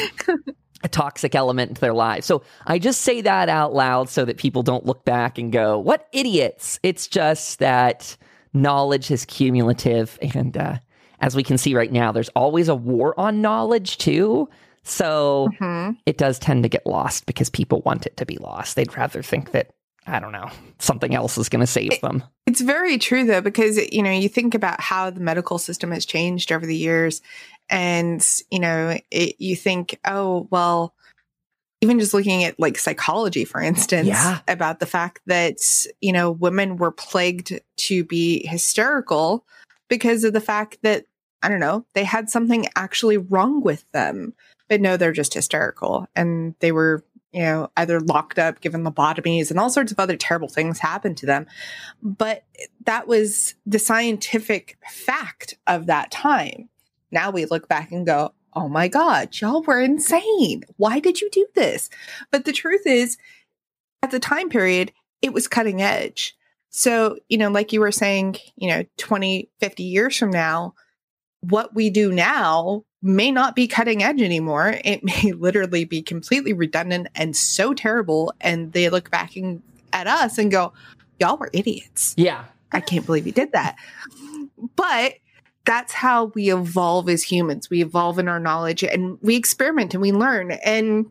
[0.82, 2.26] a toxic element into their lives.
[2.26, 5.78] So I just say that out loud so that people don't look back and go,
[5.78, 8.16] "What idiots!" It's just that
[8.54, 10.78] knowledge is cumulative, and uh,
[11.20, 14.48] as we can see right now, there's always a war on knowledge too.
[14.82, 15.96] So Mhm.
[16.06, 18.76] it does tend to get lost because people want it to be lost.
[18.76, 19.70] They'd rather think that
[20.06, 22.24] I don't know something else is going to save them.
[22.46, 26.04] It's very true though, because you know, you think about how the medical system has
[26.06, 27.22] changed over the years,
[27.68, 30.94] and you know, it, you think, oh, well,
[31.82, 34.40] even just looking at like psychology, for instance, Yeah.
[34.48, 35.58] about the fact that
[36.00, 39.44] you know women were plagued to be hysterical
[39.88, 41.04] because of the fact that
[41.42, 44.34] I don't know they had something actually wrong with them,
[44.68, 49.50] but no, they're just hysterical, and they were you know either locked up, given lobotomies,
[49.50, 51.46] and all sorts of other terrible things happened to them
[52.02, 52.44] but
[52.84, 56.68] that was the scientific fact of that time.
[57.10, 60.62] Now we look back and go, oh my God, y'all were insane.
[60.76, 61.90] Why did you do this?
[62.30, 63.16] But the truth is,
[64.02, 66.36] at the time period, it was cutting edge.
[66.70, 70.74] So, you know, like you were saying, you know, 20, 50 years from now,
[71.40, 74.78] what we do now may not be cutting edge anymore.
[74.84, 78.32] It may literally be completely redundant and so terrible.
[78.40, 80.72] And they look back and, at us and go,
[81.18, 82.14] y'all were idiots.
[82.16, 83.76] Yeah, I can't believe you did that.
[84.76, 85.14] But
[85.64, 87.70] that's how we evolve as humans.
[87.70, 90.52] We evolve in our knowledge and we experiment and we learn.
[90.52, 91.06] And,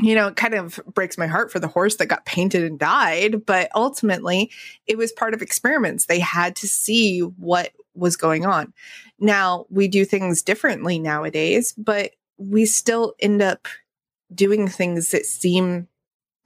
[0.00, 2.78] you know, it kind of breaks my heart for the horse that got painted and
[2.78, 3.44] died.
[3.44, 4.50] But ultimately,
[4.86, 6.06] it was part of experiments.
[6.06, 8.72] They had to see what was going on.
[9.20, 13.68] Now, we do things differently nowadays, but we still end up
[14.34, 15.86] doing things that seem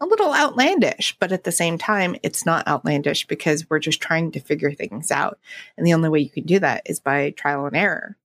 [0.00, 4.32] a little outlandish, but at the same time, it's not outlandish because we're just trying
[4.32, 5.38] to figure things out.
[5.76, 8.16] And the only way you can do that is by trial and error.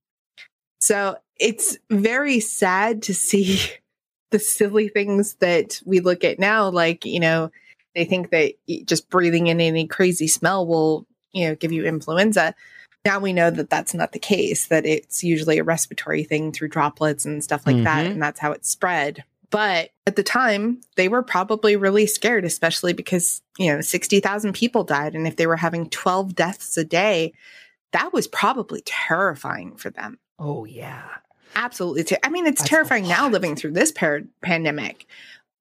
[0.82, 3.60] So it's very sad to see
[4.32, 6.70] the silly things that we look at now.
[6.70, 7.52] Like, you know,
[7.96, 8.54] they think that
[8.86, 12.56] just breathing in any crazy smell will, you know, give you influenza.
[13.06, 16.68] Now we know that that's not the case, that it's usually a respiratory thing through
[16.70, 18.06] droplets and stuff like that.
[18.06, 18.12] Mhm.
[18.12, 19.24] And that's how it's spread.
[19.52, 24.84] But at the time, they were probably really scared, especially because, you know, 60,000 people
[24.84, 25.16] died.
[25.16, 27.34] And if they were having 12 deaths a day,
[27.94, 30.20] that was probably terrifying for them.
[30.38, 31.04] oh yeah.
[31.56, 32.04] Absolutely.
[32.04, 35.08] Ter- I mean, it's That's terrifying now living through this par- pandemic,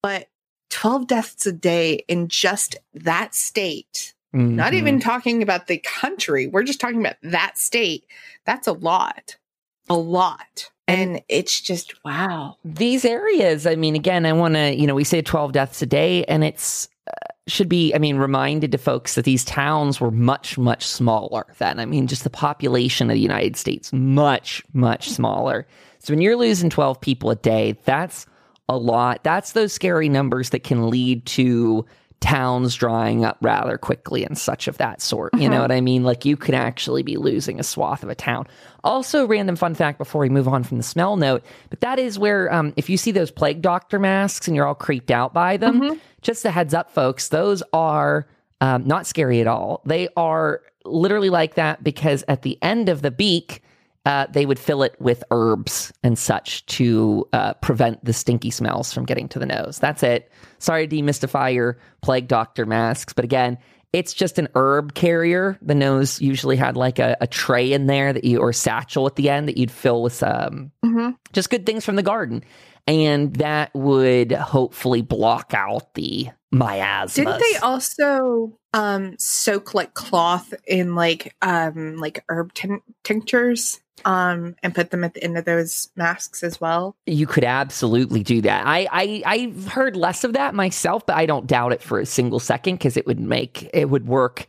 [0.03, 0.29] but
[0.71, 4.77] 12 deaths a day in just that state, not Mhm.
[4.77, 8.05] even talking about the country, we're just talking about that state.
[8.45, 9.37] That's a lot,
[9.89, 10.71] a lot.
[10.87, 12.57] And it's just, wow.
[12.65, 15.87] these areas i mean again i want to you know we say 12 deaths a
[15.87, 17.13] day and it's uh,
[17.47, 21.79] should be i mean reminded to folks that these towns were much much smaller then
[21.79, 25.67] i mean just the population of the united states much much smaller
[25.99, 28.25] so when you're losing 12 people a day that's
[28.71, 31.85] a lot that's those scary numbers that can lead to
[32.21, 35.63] towns drying up rather quickly and such of that sort you know Mhm.
[35.63, 38.47] what i mean like you could actually be losing a swath of a town
[38.85, 42.17] also, random fun fact before we move on from the smell note, but that is
[42.17, 45.57] where um, if you see those plague doctor masks and you're all creeped out by
[45.57, 45.99] them, Mhm.
[46.23, 48.29] just a heads up, folks, those are
[48.61, 49.83] um, not scary at all.
[49.85, 53.63] They are literally like that because at the end of the beak,
[54.07, 58.93] uh, they would fill it with herbs and such to uh, prevent the stinky smells
[58.93, 59.79] from getting to the nose.
[59.79, 60.31] That's it.
[60.59, 63.59] Sorry to demystify your plague doctor masks, but again,
[63.93, 65.59] it's just an herb carrier.
[65.63, 69.17] The nose usually had like a, a tray in there that you or satchel at
[69.17, 71.17] the end that you'd fill with um, Mhm.
[71.33, 72.45] just good things from the garden.
[72.87, 77.15] And that would hopefully block out the miasmas.
[77.15, 84.55] Didn't they also um soak like cloth in like um like herb tin- tinctures um
[84.63, 86.95] and put them at the end of those masks as well?
[87.07, 88.67] You could absolutely do that.
[88.67, 92.07] I, I I've heard less of that myself, but I don't doubt it for a
[92.07, 94.47] single second because it would make it would work.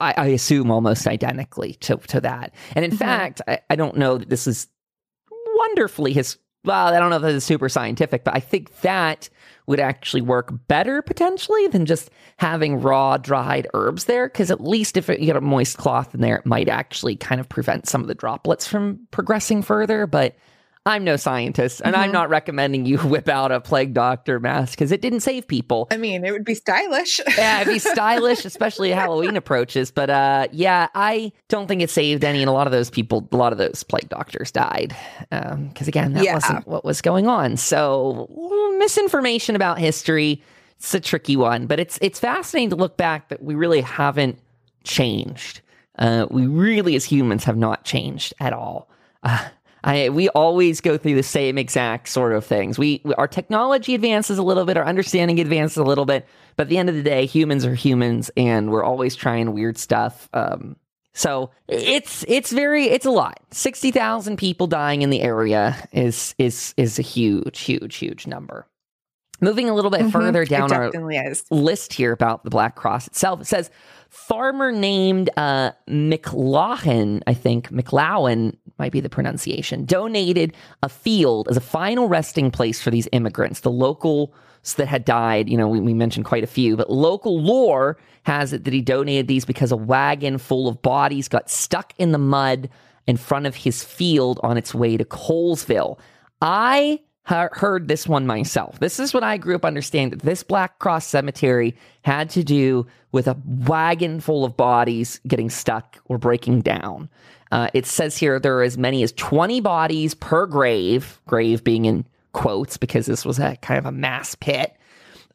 [0.00, 2.54] I, I assume almost identically to to that.
[2.74, 2.98] And in Mhm.
[2.98, 4.68] fact, I, I don't know that this is
[5.56, 6.36] wonderfully his.
[6.64, 9.28] Well, I don't know if this is super scientific, but I think that
[9.68, 14.26] would actually work better potentially than just having raw dried herbs there.
[14.26, 17.14] Because at least if it, you get a moist cloth in there, it might actually
[17.14, 20.06] kind of prevent some of the droplets from progressing further.
[20.06, 20.36] But
[20.88, 22.14] I'm no scientist, and I'm Mhm.
[22.14, 25.86] not recommending you whip out a plague doctor mask because it didn't save people.
[25.90, 27.20] I mean, it would be stylish.
[27.36, 29.90] yeah, it'd be stylish, especially Halloween approaches.
[29.90, 33.28] But uh, yeah, I don't think it saved any, and a lot of those people,
[33.30, 34.96] a lot of those plague doctors died
[35.30, 36.34] because again, that Yeah.
[36.34, 37.56] wasn't what was going on.
[37.56, 38.26] So
[38.78, 40.42] misinformation about history,
[40.78, 44.38] it's a tricky one, but it's it's fascinating to look back that we really haven't
[44.84, 45.60] changed.
[45.98, 48.88] Uh, we really, as humans, have not changed at all.
[49.24, 49.48] Uh,
[49.88, 52.78] I, we always go through the same exact sort of things.
[52.78, 56.64] We, we our technology advances a little bit, our understanding advances a little bit, but
[56.64, 60.28] at the end of the day, humans are humans, and we're always trying weird stuff.
[60.34, 60.76] Um,
[61.14, 63.40] so it's it's very it's a lot.
[63.50, 68.66] Sixty thousand people dying in the area is is is a huge, huge, huge number.
[69.40, 70.12] Moving a little bit Mhm.
[70.12, 70.90] further down our
[71.30, 71.44] is.
[71.50, 73.40] list here about the Black Cross itself.
[73.40, 73.70] It says
[74.08, 81.56] farmer named uh, McLaughlin, I think McLowan might be the pronunciation, donated a field as
[81.56, 83.60] a final resting place for these immigrants.
[83.60, 84.30] The locals
[84.76, 88.52] that had died, you know, we, we mentioned quite a few, but local lore has
[88.52, 92.18] it that he donated these because a wagon full of bodies got stuck in the
[92.18, 92.68] mud
[93.06, 95.98] in front of his field on its way to Colesville.
[96.42, 98.78] I heard this one myself.
[98.80, 103.28] This is what I grew up understanding this Black Cross Cemetery had to do with
[103.28, 107.08] a wagon full of bodies getting stuck or breaking down.
[107.50, 111.84] Uh, it says here there are as many as 20 bodies per grave, grave being
[111.84, 114.76] in quotes because this was a kind of a mass pit.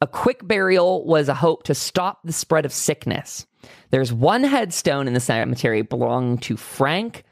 [0.02, 3.46] A quick burial was a hope to stop the spread of sickness.
[3.92, 7.24] There's one headstone in the cemetery belonging to Frank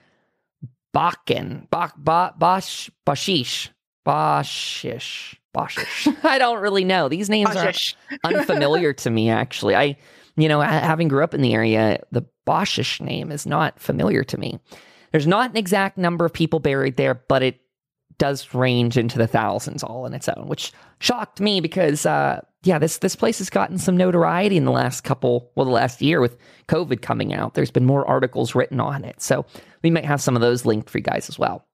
[0.93, 3.69] Bakken, Bach, ba, Bosh, Bashish,
[4.05, 6.15] Boshish, Boshish.
[6.23, 7.09] I don't really know.
[7.09, 7.73] These names are
[8.23, 9.75] unfamiliar to me, actually.
[9.75, 9.97] I,
[10.35, 14.37] you know, having grew up in the area, the Boshish name is not familiar to
[14.37, 14.59] me.
[15.11, 17.59] There's not an exact number of people buried there, but it
[18.17, 22.77] does range into the thousands all on its own, which shocked me because, uh, yeah,
[22.77, 26.21] this this place has gotten some notoriety in the last couple, well, the last year
[26.21, 26.37] with
[26.67, 27.55] COVID coming out.
[27.55, 29.45] There's been more articles written on it, so
[29.83, 31.65] we might have some of those linked for you guys as well.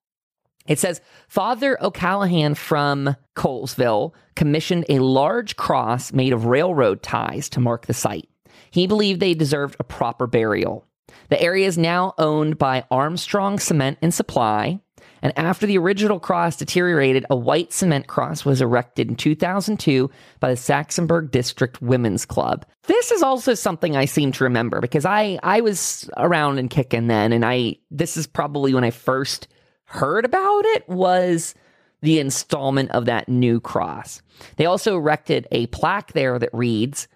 [0.67, 7.59] It says Father O'Callahan from Colesville commissioned a large cross made of railroad ties to
[7.59, 8.29] mark the site.
[8.71, 10.85] He believed they deserved a proper burial.
[11.29, 14.79] The area is now owned by Armstrong Cement and Supply.
[15.21, 20.49] And after the original cross deteriorated, a white cement cross was erected in 2002 by
[20.49, 22.65] the Saxonburg District Women's Club.
[22.83, 27.07] This is also something I seem to remember because I, I was around and kicking
[27.07, 29.47] then, and I this is probably when I first
[29.87, 31.55] heard about it was
[32.01, 34.21] the installment of that new cross.
[34.57, 37.07] They also erected a plaque there that reads,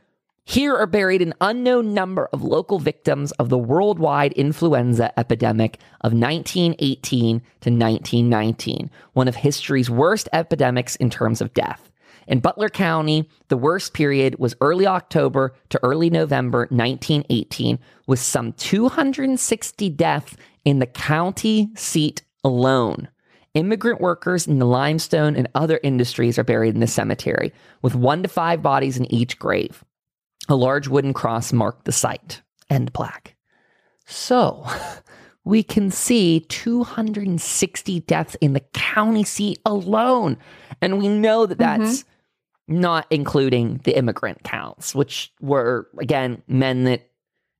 [0.43, 6.13] here are buried an unknown number of local victims of the worldwide influenza epidemic of
[6.13, 11.91] 1918 to 1919, one of history's worst epidemics in terms of death.
[12.27, 18.53] In Butler County, the worst period was early October to early November 1918, with some
[18.53, 23.08] 260 deaths in the county seat alone.
[23.54, 27.51] Immigrant workers in the limestone and other industries are buried in the cemetery,
[27.82, 29.84] with one to five bodies in each grave.
[30.47, 32.41] A large wooden cross marked the site.
[32.69, 33.36] End plaque.
[34.06, 34.65] So,
[35.43, 40.38] we can see 260 deaths in the county seat alone.
[40.82, 41.84] And we know that mm-hmm.
[41.84, 42.06] that's
[42.67, 47.11] not including the immigrant counts, which were, again, men that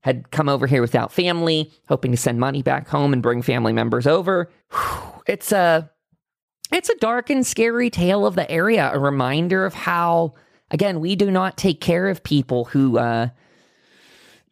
[0.02, 3.74] had come over here without family, hoping to send money back home and bring family
[3.74, 4.50] members over.
[5.28, 5.90] It's a
[6.72, 10.34] it's a dark and scary tale of the area, a reminder of how
[10.72, 13.28] again, we do not take care of people who uh,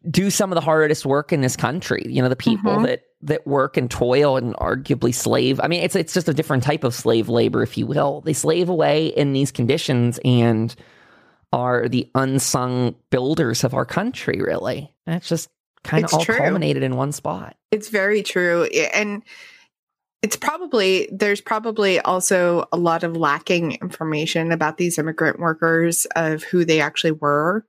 [0.09, 2.03] do some of the hardest work in this country.
[2.07, 2.85] You know, the people Mhm.
[2.85, 5.59] that that work and toil and arguably slave.
[5.61, 8.21] I mean, it's it's just a different type of slave labor, if you will.
[8.21, 10.73] They slave away in these conditions and
[11.51, 14.41] are the unsung builders of our country.
[14.41, 15.49] Really, and it's just
[15.83, 16.35] kind of all true.
[16.35, 17.55] culminated in one spot.
[17.71, 18.65] It's very true.
[18.93, 19.23] And
[20.21, 26.43] it's probably, there's probably also a lot of lacking information about these immigrant workers of
[26.43, 27.65] who they actually were.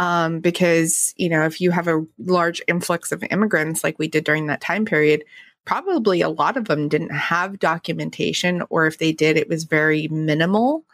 [0.00, 4.24] Um, because, you know, if you have a large influx of immigrants like we did
[4.24, 5.24] during that time period,
[5.64, 10.08] probably a lot of them didn't have documentation, or if they did, it was very
[10.08, 10.84] minimal.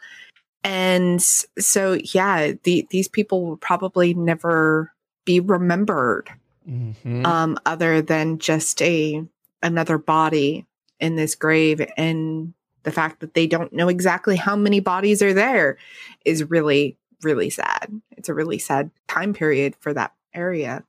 [0.63, 4.91] And so, yeah, the, these people will probably never
[5.25, 6.29] be remembered
[6.69, 7.25] Mhm.
[7.25, 9.21] um, other than just a
[9.61, 10.65] another body
[10.99, 12.53] in this grave and
[12.83, 15.77] the fact that they don't know exactly how many bodies are there
[16.23, 20.83] is really really sad it's a really sad time period for that area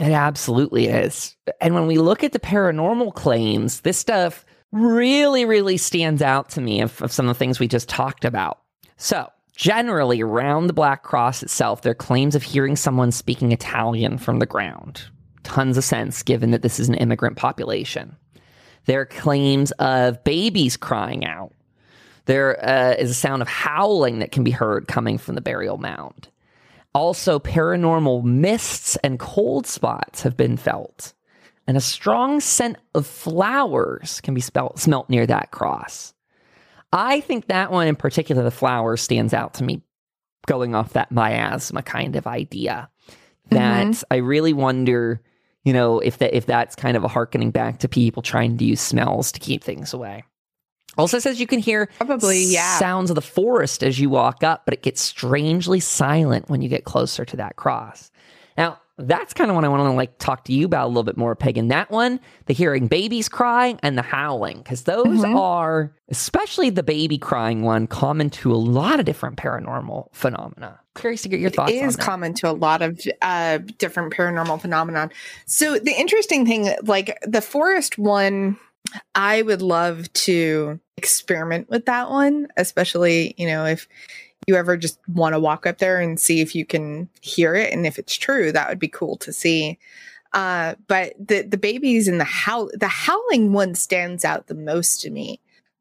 [0.00, 1.36] It absolutely is.
[1.60, 6.60] And when we look at the paranormal claims, this stuff really, really stands out to
[6.60, 8.60] me of, of some of the things we just talked about.
[8.96, 14.18] So, generally, around the Black Cross itself, there are claims of hearing someone speaking Italian
[14.18, 15.04] from the ground.
[15.42, 18.16] Tons of sense given that this is an immigrant population.
[18.86, 21.52] There are claims of babies crying out.
[22.26, 25.78] There uh, is a sound of howling that can be heard coming from the burial
[25.78, 26.28] mound.
[26.94, 31.12] Also, paranormal mists and cold spots have been felt
[31.66, 36.14] and a strong scent of flowers can be smelt near that cross.
[36.96, 39.82] I think that one in particular, the flowers, stands out to me
[40.46, 42.88] going off that miasma kind of idea.
[43.50, 44.02] That mm-hmm.
[44.10, 45.20] I really wonder,
[45.64, 48.64] you know, if that if that's kind of a harkening back to people trying to
[48.64, 50.24] use smells to keep things away.
[50.98, 52.78] Also says you can hear probably yeah.
[52.78, 56.70] sounds of the forest as you walk up, but it gets strangely silent when you
[56.70, 58.10] get closer to that cross.
[58.56, 61.02] Now, that's kind of what I want to like talk to you about a little
[61.02, 61.56] bit more, Peg.
[61.56, 61.68] Pagan.
[61.68, 65.36] That one, the hearing babies crying and the howling, because those mm-hmm.
[65.36, 70.80] are, especially the baby crying one, common to a lot of different paranormal phenomena.
[70.96, 71.72] Curious to get your thoughts.
[71.72, 75.10] It is common to a lot of uh, different paranormal phenomenon.
[75.46, 78.58] So the interesting thing, like the forest one,
[79.14, 83.88] I would love to experiment with that one, especially you know if
[84.46, 87.72] you ever just want to walk up there and see if you can hear it
[87.72, 89.78] and if it's true, that would be cool to see.
[90.32, 95.00] Uh, but the the babies and the howl the howling one stands out the most
[95.00, 95.40] to me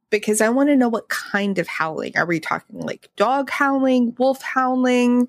[0.09, 2.18] because I want to know what kind of howling.
[2.18, 5.28] Are we talking like dog howling, wolf howling,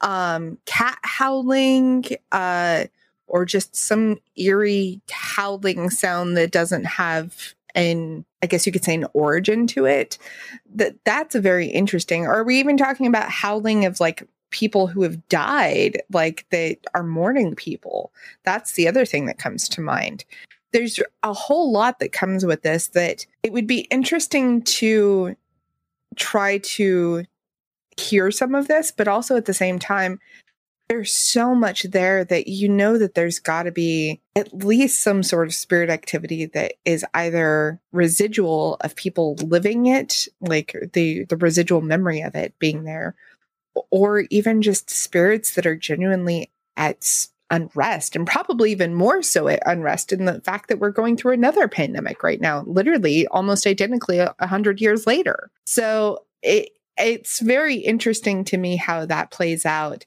[0.00, 2.84] um, cat howling, uh,
[3.26, 8.94] or just some eerie howling sound that doesn't have an I guess you could say
[8.94, 10.18] an origin to it.
[10.74, 12.26] That that's a very interesting.
[12.26, 17.02] Are we even talking about howling of like people who have died, like they are
[17.02, 18.12] mourning people?
[18.44, 20.24] That's the other thing that comes to mind.
[20.72, 25.36] There's a whole lot that comes with this that it would be interesting to
[26.16, 27.24] try to
[27.98, 30.18] hear some of this, but also at the same time,
[30.88, 35.22] there's so much there that you know that there's got to be at least some
[35.22, 41.36] sort of spirit activity that is either residual of people living it like the the
[41.36, 43.14] residual memory of it being there
[43.90, 49.62] or even just spirits that are genuinely at unrest and probably even more so at
[49.66, 54.18] unrest in the fact that we're going through another pandemic right now literally almost identically
[54.18, 55.50] a, a hundred years later.
[55.64, 60.04] So it it's very interesting to me how that plays out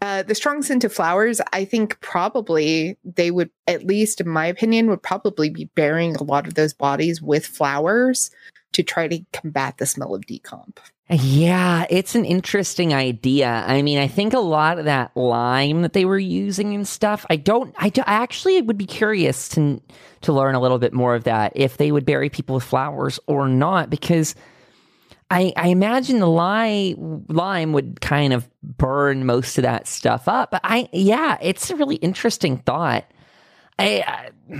[0.00, 4.46] uh, the strong scent of flowers, I think probably they would, at least in my
[4.46, 8.30] opinion, would probably be burying a lot of those bodies with flowers
[8.72, 10.78] to try to combat the smell of decomp.
[11.10, 13.64] Yeah, it's an interesting idea.
[13.66, 17.24] I mean, I think a lot of that lime that they were using and stuff.
[17.30, 17.74] I don't.
[17.78, 19.80] I, do, I actually would be curious to
[20.20, 23.18] to learn a little bit more of that if they would bury people with flowers
[23.26, 24.34] or not, because
[25.30, 30.50] I, I imagine the lime lime would kind of burn most of that stuff up.
[30.50, 33.04] But I, yeah, it's a really interesting thought.
[33.78, 34.58] I, uh,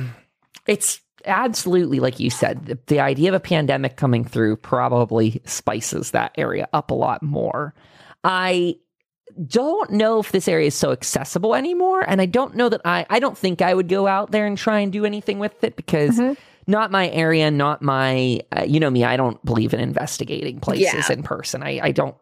[0.67, 2.67] it's absolutely like you said.
[2.67, 7.23] The, the idea of a pandemic coming through probably spices that area up a lot
[7.23, 7.75] more.
[8.23, 8.77] I
[9.47, 13.07] don't know if this area is so accessible anymore, and I don't know that I.
[13.09, 15.77] I don't think I would go out there and try and do anything with it
[15.77, 16.19] because.
[16.19, 20.61] Mm-hmm not my area, not my, uh, you know me, I don't believe in investigating
[20.61, 21.13] places yeah.
[21.13, 21.63] in person.
[21.63, 22.15] I, I don't,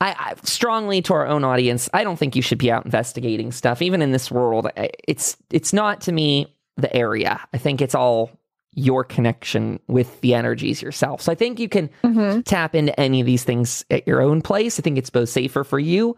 [0.00, 3.52] I, I, strongly to our own audience, I don't think you should be out investigating
[3.52, 4.68] stuff, even in this world.
[4.76, 7.40] It's, it's not to me the area.
[7.54, 8.30] I think it's all
[8.74, 11.22] your connection with the energies yourself.
[11.22, 12.42] So I think you can mm-hmm.
[12.42, 14.78] tap into any of these things at your own place.
[14.78, 16.16] I think it's both safer for you.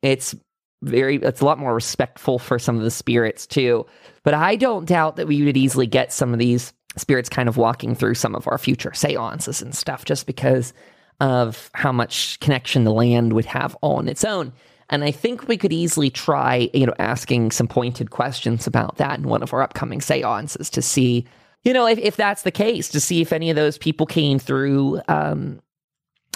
[0.00, 0.34] It's
[0.82, 3.84] very it's a lot more respectful for some of the spirits too.
[4.22, 7.56] But I don't doubt that we would easily get some of these spirits kind of
[7.56, 10.72] walking through some of our future seances and stuff just because
[11.20, 14.52] of how much connection the land would have on its own.
[14.90, 19.18] And I think we could easily try, you know, asking some pointed questions about that
[19.18, 21.26] in one of our upcoming seances to see,
[21.64, 24.38] you know, if, if that's the case, to see if any of those people came
[24.38, 25.00] through.
[25.08, 25.60] Um,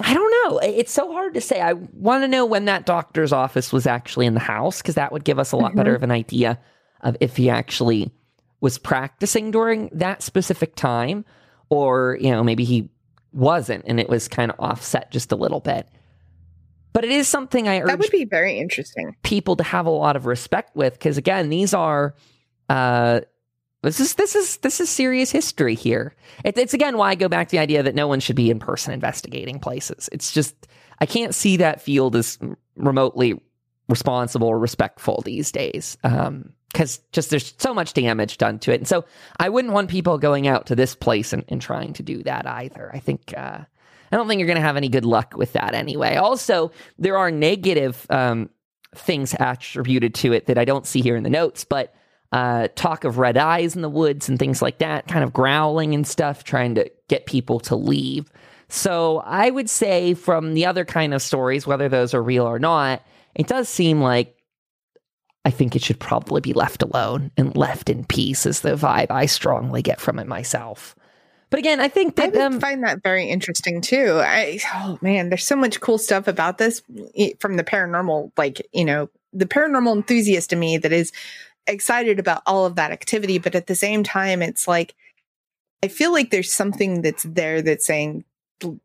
[0.02, 0.58] I don't know.
[0.58, 1.60] It's so hard to say.
[1.60, 5.12] I want to know when that doctor's office was actually in the house because that
[5.12, 5.78] would give us a lot mm-hmm.
[5.78, 6.58] better of an idea
[7.02, 8.10] of if he actually
[8.62, 11.26] was practicing during that specific time,
[11.68, 12.88] or, you know, maybe he
[13.32, 15.88] wasn't and it was kind of offset just a little bit.
[16.92, 19.90] But it is something I urge that would be very interesting people to have a
[19.90, 22.14] lot of respect with because again, these are
[22.68, 23.22] uh,
[23.82, 26.14] this is this is this is serious history here.
[26.44, 28.50] It, it's again why I go back to the idea that no one should be
[28.50, 30.08] in person investigating places.
[30.12, 30.54] It's just
[31.00, 32.38] I can't see that field as
[32.76, 33.40] remotely
[33.88, 35.96] responsible or respectful these days.
[36.04, 38.80] Um, because just there's so much damage done to it.
[38.80, 39.04] And so
[39.38, 42.46] I wouldn't want people going out to this place and, and trying to do that
[42.46, 42.90] either.
[42.92, 43.60] I think, uh,
[44.10, 46.16] I don't think you're going to have any good luck with that anyway.
[46.16, 48.50] Also, there are negative um,
[48.94, 51.94] things attributed to it that I don't see here in the notes, but
[52.32, 55.94] uh, talk of red eyes in the woods and things like that, kind of growling
[55.94, 58.30] and stuff, trying to get people to leave.
[58.68, 62.58] So I would say from the other kind of stories, whether those are real or
[62.58, 63.02] not,
[63.34, 64.41] it does seem like
[65.44, 69.10] I think it should probably be left alone and left in peace, is the vibe
[69.10, 70.94] I strongly get from it myself.
[71.50, 74.20] But again, I think that I um, find that very interesting too.
[74.22, 76.80] I oh man, there's so much cool stuff about this
[77.40, 81.12] from the paranormal, like you know, the paranormal enthusiast in me that is
[81.66, 83.36] excited about all of that activity.
[83.38, 84.94] But at the same time, it's like
[85.82, 88.24] I feel like there's something that's there that's saying,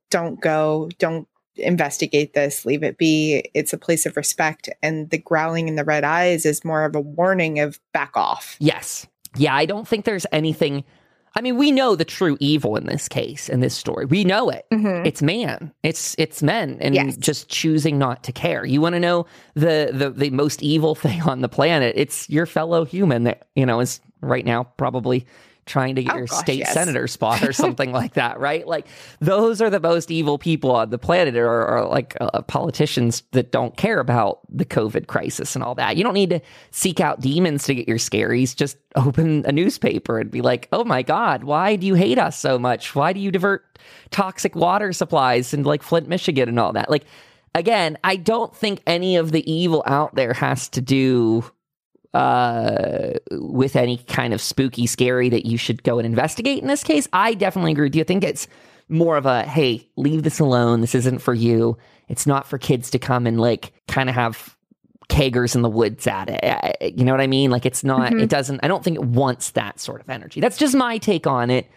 [0.10, 1.28] "Don't go, don't
[1.60, 3.50] investigate this, leave it be.
[3.54, 4.70] It's a place of respect.
[4.82, 8.56] And the growling in the red eyes is more of a warning of back off.
[8.60, 9.08] Yes.
[9.36, 10.84] Yeah, I don't think there's anything.
[11.36, 14.06] I mean, we know the true evil in this case, in this story.
[14.06, 14.66] We know it.
[14.74, 15.06] Mm-hmm.
[15.06, 15.72] It's man.
[15.84, 17.16] It's it's men, and yes.
[17.18, 18.66] just choosing not to care.
[18.66, 21.94] You want to know the, the the most evil thing on the planet?
[21.96, 25.28] It's your fellow human that you know is right now probably
[25.68, 26.74] trying to get oh, your gosh, state yes.
[26.74, 28.68] senator spot or something like that, right?
[28.68, 28.88] Like
[29.20, 33.52] those are the most evil people on the planet, or, or like uh, politicians that
[33.52, 35.98] don't care about the COVID crisis and all that.
[35.98, 36.40] You don't need to
[36.72, 38.56] seek out demons to get your scaries.
[38.56, 42.38] Just open a newspaper and be like, "Oh my God, why do you hate us
[42.38, 42.96] so much?
[42.96, 47.06] Why do you divert toxic water supplies in like Flint, Michigan, and all that?" Like.
[47.56, 51.44] Again, I don't think any of the evil out there has to do
[52.14, 56.84] uh, with any kind of spooky, scary that you should go and investigate in this
[56.84, 57.08] case.
[57.14, 58.04] I definitely agree Do you.
[58.04, 58.48] Think it's
[58.90, 60.82] more of a hey, leave this alone.
[60.82, 61.78] This isn't for you.
[62.08, 64.58] It's not for kids to come and like kind of have
[65.10, 66.94] keggers in the woods at it.
[66.98, 67.50] You know what I mean?
[67.50, 68.22] Like it's not, mm-hmm.
[68.22, 70.42] it doesn't, I don't think it wants that sort of energy.
[70.42, 71.68] That's just my take on it.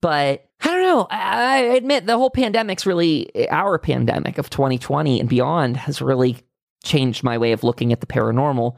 [0.00, 1.06] But I don't know.
[1.10, 6.38] I admit the whole pandemic's really, our pandemic of 2020 and beyond has really
[6.84, 8.76] changed my way of looking at the paranormal.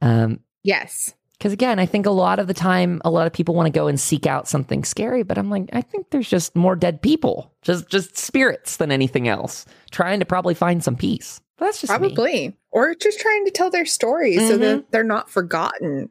[0.00, 1.14] Um, Yes.
[1.40, 3.72] Because again, I think a lot of the time, a lot of people want to
[3.72, 7.00] go and seek out something scary, but I'm like, I think there's just more dead
[7.00, 11.40] people, just just spirits than anything else, trying to probably find some peace.
[11.56, 12.56] But that's just probably, me.
[12.72, 14.48] or just trying to tell their story mm-hmm.
[14.48, 14.86] so that mm-hmm.
[14.90, 16.10] they're not forgotten.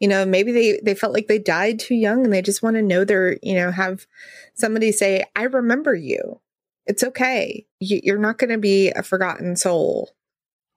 [0.00, 2.74] You know, maybe they they felt like they died too young, and they just want
[2.74, 4.06] to know they're you know have
[4.54, 6.40] somebody say, "I remember you."
[6.86, 7.64] It's okay.
[7.78, 10.10] You're not going to be a forgotten soul.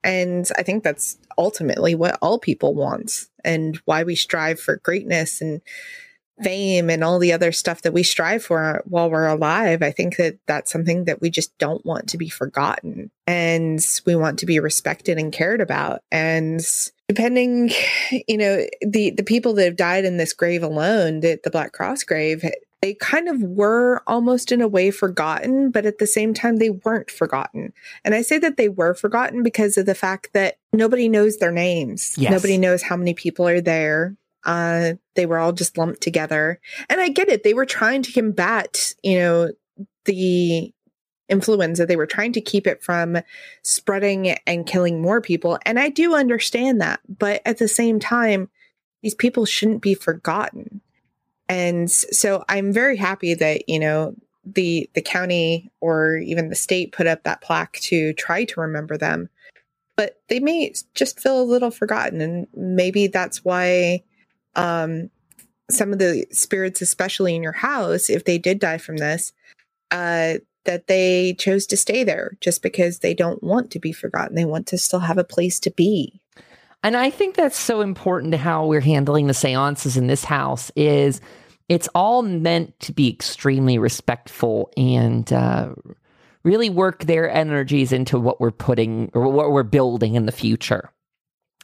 [0.04, 5.40] And I think that's ultimately what all people want and why we strive for greatness
[5.40, 5.60] and
[6.42, 9.82] fame and all the other stuff that we strive for while we're alive.
[9.82, 14.14] I think that that's something that we just don't want to be forgotten and we
[14.14, 16.02] want to be respected and cared about.
[16.12, 16.60] And
[17.08, 17.70] depending,
[18.28, 21.72] you know, the, the people that have died in this grave alone, the, the Black
[21.72, 22.44] Cross grave,
[22.80, 26.70] they kind of were almost in a way forgotten, but at the same time, they
[26.70, 27.72] weren't forgotten.
[28.04, 31.50] And I say that they were forgotten because of the fact that nobody knows their
[31.50, 32.14] names.
[32.16, 32.30] Yes.
[32.30, 34.16] Nobody knows how many people are there.
[34.44, 36.60] Uh, they were all just lumped together.
[36.88, 37.42] And I get it.
[37.42, 39.52] They were trying to combat, you know,
[40.04, 40.72] the
[41.28, 41.84] influenza.
[41.84, 43.18] They were trying to keep it from
[43.62, 45.58] spreading and killing more people.
[45.66, 47.00] And I do understand that.
[47.08, 48.48] But at the same time,
[49.02, 50.80] these people shouldn't be forgotten.
[51.48, 56.92] And so I'm very happy that, you know, the the county or even the state
[56.92, 59.28] put up that plaque to try to remember them.
[59.96, 64.02] But they may just feel a little forgotten and maybe that's why
[64.54, 65.10] um
[65.70, 69.34] some of the spirits especially in your house if they did die from this
[69.90, 70.34] uh
[70.68, 74.34] that they chose to stay there just because they don't want to be forgotten.
[74.34, 76.20] They want to still have a place to be.
[76.82, 80.70] And I think that's so important to how we're handling the seances in this house
[80.76, 81.20] is
[81.68, 85.74] it's all meant to be extremely respectful and uh,
[86.44, 90.90] really work their energies into what we're putting or what we're building in the future.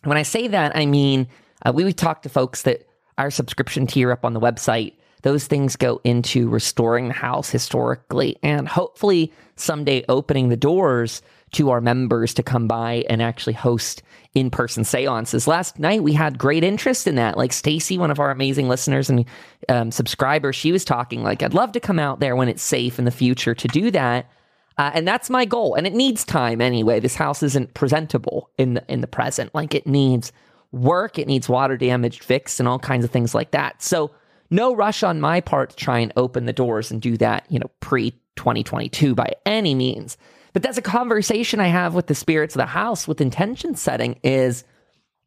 [0.03, 1.29] When I say that, I mean,
[1.65, 2.87] uh, we would talk to folks that
[3.17, 8.37] our subscription tier up on the website, those things go into restoring the house historically
[8.43, 11.23] and hopefully someday opening the doors
[11.55, 14.03] to our members to come by and actually host
[14.35, 15.47] in person seances.
[15.47, 17.37] Last night we had great interest in that.
[17.37, 19.25] Like Stacy, one of our amazing listeners and
[19.69, 22.99] um, subscribers, she was talking like, I'd love to come out there when it's safe
[22.99, 24.31] in the future to do that.
[24.77, 25.75] Uh, and that's my goal.
[25.75, 26.99] And it needs time anyway.
[26.99, 29.55] This house isn't presentable in the, in the present.
[29.55, 30.33] Like it needs
[30.73, 33.81] work, it needs water damage fixed, and all kinds of things like that.
[33.83, 34.11] So
[34.51, 37.59] no rush on my part to try and open the doors and do that, you
[37.59, 40.17] know, pre 2022 by any means.
[40.55, 44.19] But that's a conversation I have with the spirits of the house with intention setting
[44.23, 44.65] is,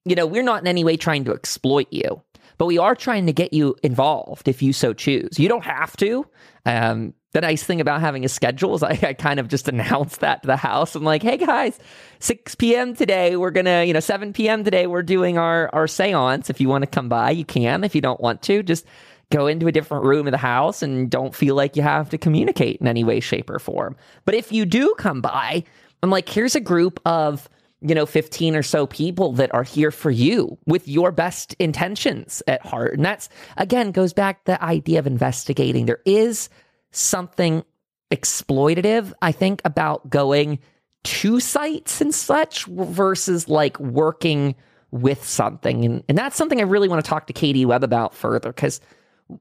[0.06, 2.24] you know, we're not in any way trying to exploit you,
[2.58, 5.38] but we are trying to get you involved if you so choose.
[5.38, 6.26] You don't have to.
[6.66, 10.22] Um, the nice thing about having a schedule is I, I, kind of just announced
[10.22, 10.96] that to the house.
[10.96, 11.78] I'm like, hey guys,
[12.20, 12.96] 6 p.m.
[12.96, 14.64] today, we're gonna, you know, 7 p.m.
[14.64, 16.50] today, we're doing our our seance.
[16.50, 17.84] If you want to come by, you can.
[17.84, 18.86] If you don't want to, just
[19.30, 22.18] go into a different room of the house and don't feel like you have to
[22.18, 23.96] communicate in any way, shape, or form.
[24.26, 25.64] But if you do come by,
[26.02, 27.50] I'm like, here's a group of
[27.82, 32.42] you know 15 or so people that are here for you with your best intentions
[32.48, 36.50] at heart and that's again goes back to the idea of investigating there is
[36.90, 37.64] something
[38.12, 40.60] exploitative, I think, about going
[41.04, 44.56] to sites and such versus like working
[44.92, 45.86] with something.
[45.86, 48.82] And, and that's something I really want to talk to Katie Webb about further because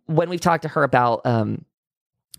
[0.07, 1.65] when we've talked to her about, um,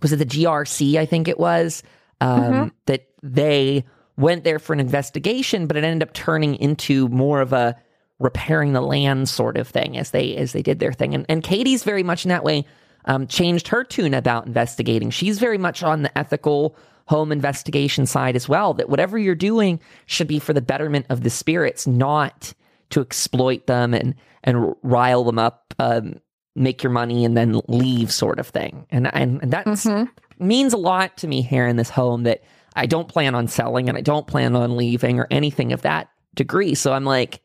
[0.02, 0.96] was it the GRC?
[0.96, 1.84] I think it was,
[2.22, 2.68] um, mm-hmm.
[2.86, 3.86] that they
[4.18, 7.76] went there for an investigation, but it ended up turning into more of a
[8.20, 11.14] repairing the land sort of thing as they as they did their thing.
[11.14, 12.66] And, and Katie's very much in that way
[13.06, 15.12] um, changed her tune about investigating.
[15.12, 16.76] She's very much on the ethical
[17.08, 21.24] home investigation side as well, that whatever you're doing should be for the betterment of
[21.24, 22.54] the spirits, not
[22.90, 26.16] to exploit them and, and rile them up, um,
[26.58, 28.86] make your money and then leave sort of thing.
[28.90, 30.06] And, and, and that mm-hmm.
[30.46, 32.44] means a lot to me here in this home that
[32.76, 36.10] I don't plan on selling and I don't plan on leaving or anything of that
[36.36, 36.76] degree.
[36.76, 37.42] So I'm like,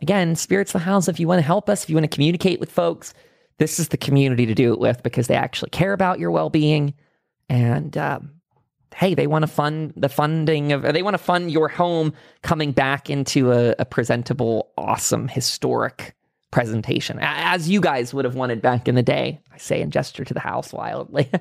[0.00, 2.14] again, spirits of the house, if you want to help us, if you want to
[2.14, 3.12] communicate with folks,
[3.58, 6.50] this is the community to do it with because they actually care about your well
[6.50, 6.94] being.
[7.48, 8.34] And um,
[8.94, 12.72] hey, they want to fund the funding of, they want to fund your home coming
[12.72, 16.14] back into a, a presentable, awesome, historic
[16.54, 19.40] presentation, as you guys would have wanted back in the day.
[19.52, 21.28] I say and gesture to the house wildly.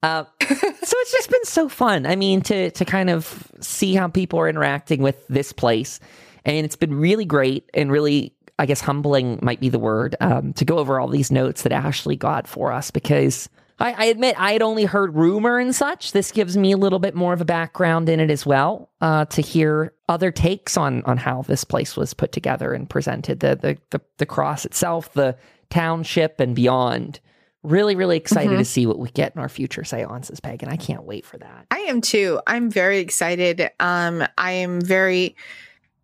[0.00, 2.06] Uh, so it's just been so fun.
[2.06, 5.98] I mean, to to kind of see how people are interacting with this place,
[6.44, 10.52] and it's been really great and really I guess humbling might be the word, um,
[10.52, 13.48] to go over all these notes that Ashley got for us because
[13.78, 16.12] I, I, admit I had only heard rumor and such.
[16.12, 19.24] This gives me a little bit more of a background in it as well uh,
[19.26, 23.40] to hear other takes on on how this place was put together and presented.
[23.40, 25.36] The the the, the cross itself, the
[25.70, 27.20] township, and beyond.
[27.64, 28.58] Really, really excited mm-hmm.
[28.58, 31.38] to see what we get in our future seances, Peg, and I can't wait for
[31.38, 31.66] that.
[31.72, 32.40] I am too.
[32.46, 33.68] I'm very excited.
[33.80, 35.36] Um, I am very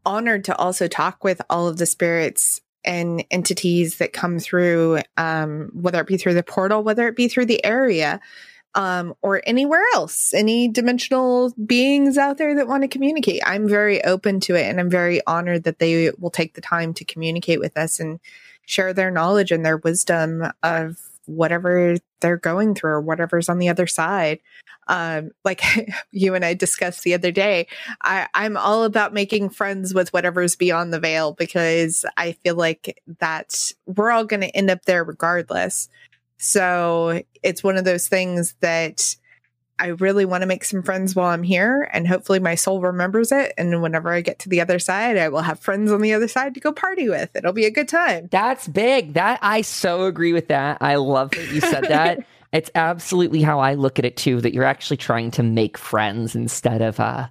[0.05, 5.71] honored to also talk with all of the spirits and entities that come through, um,
[5.73, 8.21] whether it be through the portal, whether it be through the area,
[8.75, 13.41] um, or anywhere else, any dimensional beings out there that want to communicate.
[13.47, 16.93] I'm very open to it and I'm very honored that they will take the time
[16.95, 18.19] to communicate with us and
[18.67, 23.69] share their knowledge and their wisdom of whatever they're going through or whatever's on the
[23.69, 24.39] other side
[24.89, 25.63] um, like
[26.11, 27.67] you and I discussed the other day,
[28.03, 33.01] I, I'm all about making friends with whatever's beyond the veil because I feel like
[33.21, 35.89] that we're all going to end up there regardless.
[36.39, 39.17] So it's one of those things that
[39.79, 43.33] I really want to make some friends while I'm here, and hopefully my soul remembers
[43.33, 43.53] it.
[43.59, 46.29] And whenever I get to the other side, I will have friends on the other
[46.29, 47.35] side to go party with.
[47.35, 48.29] It'll be a good time.
[48.31, 49.15] That's big.
[49.15, 50.79] That I so agree with that.
[50.81, 52.25] I love that you said that.
[52.55, 56.37] It's absolutely how I look at it too, that you're actually trying to make friends
[56.37, 57.27] instead of, uh,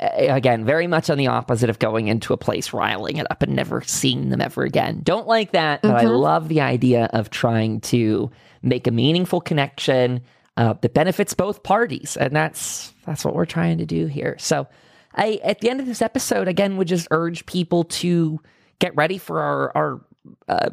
[0.00, 3.54] again, very much on the opposite of going into a place, riling it up and
[3.54, 5.02] never seeing them ever again.
[5.04, 6.06] Don't like that, but mm-hmm.
[6.08, 8.28] I love the idea of trying to
[8.60, 10.20] make a meaningful connection
[10.56, 12.16] uh, that benefits both parties.
[12.16, 14.36] And that's, that's what we're trying to do here.
[14.38, 14.66] So
[15.14, 18.40] I, at the end of this episode, again, would just urge people to
[18.78, 20.00] get ready for our, our,
[20.48, 20.70] uh,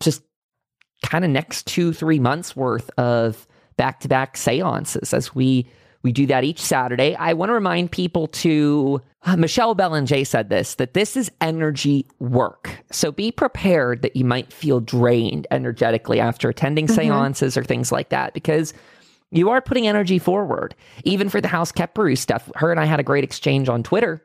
[0.00, 0.22] just
[1.04, 3.46] kind of next two, three months worth of
[3.76, 5.68] back to back seances as we
[6.02, 7.16] we do that each Saturday.
[7.16, 12.06] I want to remind people to uh, Michelle Belanger said this that this is energy
[12.20, 12.70] work.
[12.92, 16.94] So be prepared that you might feel drained energetically after attending mm-hmm.
[16.94, 18.72] seances or things like that because
[19.30, 20.74] you are putting energy forward.
[21.04, 24.22] Even for the House Kheperu stuff, her and I had a great exchange on Twitter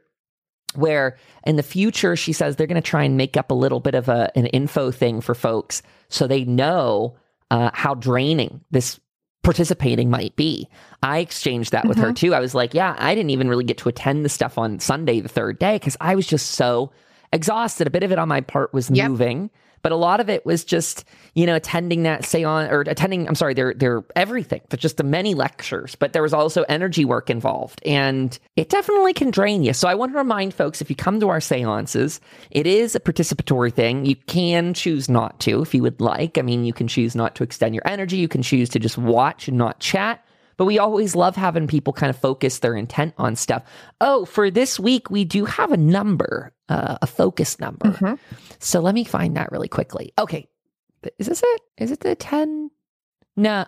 [0.75, 3.79] where in the future she says they're going to try and make up a little
[3.79, 7.15] bit of a, an info thing for folks so they know
[7.49, 8.99] uh, how draining this
[9.43, 10.67] participating might be.
[11.03, 11.89] I exchanged that mm-hmm.
[11.89, 12.13] with her mm-hmm.
[12.13, 12.33] too.
[12.33, 15.19] I was like, yeah, I didn't even really get to attend the stuff on Sunday,
[15.19, 16.91] the third day, because I was just so
[17.33, 17.87] exhausted.
[17.87, 19.09] A bit of it on my part was yep.
[19.09, 19.49] moving
[19.81, 23.35] but a lot of it was just you know attending that seance or attending i'm
[23.35, 27.29] sorry they're they're everything but just the many lectures but there was also energy work
[27.29, 30.95] involved and it definitely can drain you so i want to remind folks if you
[30.95, 32.19] come to our seances
[32.49, 36.41] it is a participatory thing you can choose not to if you would like i
[36.41, 39.47] mean you can choose not to extend your energy you can choose to just watch
[39.47, 40.23] and not chat
[40.61, 43.63] but we always love having people kind of focus their intent on stuff.
[43.99, 47.89] Oh, for this week, we do have a number, uh, a focus number.
[47.91, 48.19] Mhm.
[48.59, 50.13] So let me find that really quickly.
[50.17, 50.47] Okay.
[51.19, 51.61] Is this it?
[51.77, 52.69] Is it the 10?
[53.35, 53.65] No.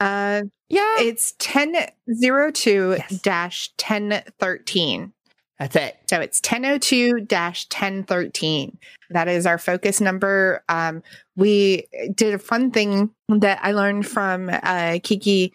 [0.00, 1.00] Uh, Yeah.
[1.00, 5.12] it's 1002 dash 1013.
[5.58, 5.96] That's it.
[6.08, 8.78] So it's 1002 1013.
[9.10, 10.62] That is our focus number.
[10.68, 11.02] Um,
[11.36, 15.52] we did a fun thing that I learned from uh, Kiki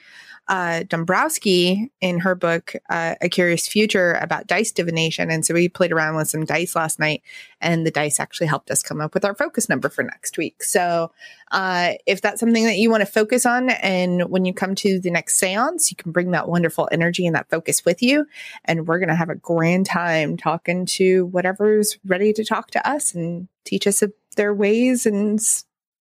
[0.47, 5.31] uh, Dombrowski in her book, uh, A Curious Future, about dice divination.
[5.31, 7.23] And so we played around with some dice last night,
[7.61, 10.63] and the dice actually helped us come up with our focus number for next week.
[10.63, 11.11] So
[11.51, 14.99] uh, if that's something that you want to focus on, and when you come to
[14.99, 18.25] the next seance, you can bring that wonderful energy and that focus with you
[18.65, 22.89] and we're going to have a grand time talking to whatever's ready to talk to
[22.89, 24.03] us and teach us
[24.35, 25.39] their ways and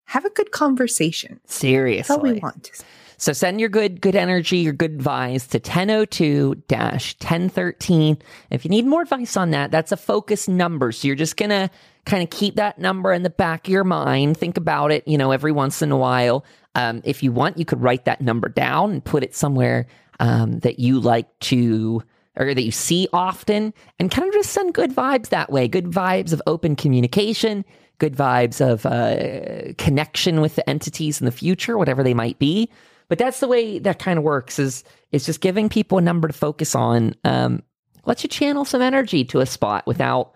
[0.06, 1.40] have a good conversation.
[1.46, 1.98] Seriously.
[1.98, 2.70] That's all we want.
[3.18, 8.20] So send your good good energy, your good vibes to 1002-1013.
[8.50, 10.92] If you need more advice on that, that's a focus number.
[10.92, 11.68] So you're just going to
[12.06, 14.36] kind of keep that number in the back of your mind.
[14.36, 16.44] Think about it, you know, every once in a while.
[16.76, 19.88] Um, if you want, you could write that number down and put it somewhere
[20.20, 22.04] um, that you like to
[22.36, 25.66] or that you see often and kind of just send good vibes that way.
[25.66, 27.64] Good vibes of open communication,
[27.98, 32.70] good vibes of uh, connection with the entities in the future, whatever they might be.
[33.08, 36.28] But that's the way that kind of works is is just giving people a number
[36.28, 37.14] to focus on.
[37.24, 37.62] Um,
[38.04, 40.34] lets you channel some energy to a spot without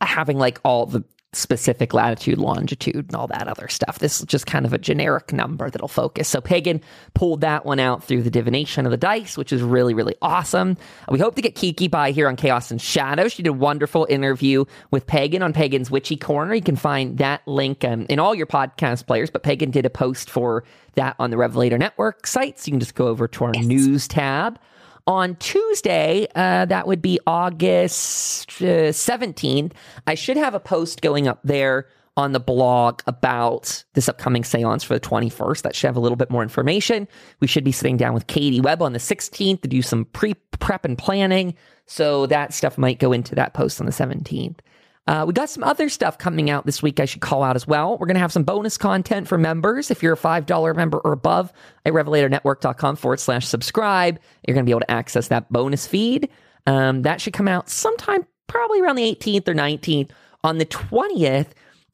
[0.00, 4.00] having like all the specific latitude, longitude, and all that other stuff.
[4.00, 6.28] This is just kind of a generic number that'll focus.
[6.28, 6.80] So Pagan
[7.14, 10.76] pulled that one out through the divination of the dice, which is really, really awesome.
[11.08, 13.28] We hope to get Kiki by here on Chaos and Shadow.
[13.28, 16.54] She did a wonderful interview with Pagan on Pagan's Witchy Corner.
[16.54, 19.90] You can find that link um, in all your podcast players, but Pagan did a
[19.90, 20.64] post for
[20.94, 22.58] that on the Revelator Network site.
[22.58, 24.58] So you can just go over to our news tab.
[25.06, 29.72] On Tuesday, uh, that would be August uh, 17th,
[30.06, 31.86] I should have a post going up there
[32.16, 35.62] on the blog about this upcoming seance for the 21st.
[35.62, 37.08] That should have a little bit more information.
[37.40, 40.34] We should be sitting down with Katie Webb on the 16th to do some pre
[40.34, 41.54] prep and planning.
[41.86, 44.58] So that stuff might go into that post on the 17th.
[45.06, 47.66] Uh, we got some other stuff coming out this week I should call out as
[47.66, 47.98] well.
[47.98, 49.90] We're going to have some bonus content for members.
[49.90, 51.52] If you're a $5 member or above
[51.84, 56.28] at revelatornetwork.com forward slash subscribe, you're going to be able to access that bonus feed.
[56.66, 60.10] Um, that should come out sometime probably around the 18th or 19th.
[60.44, 61.48] On the 20th,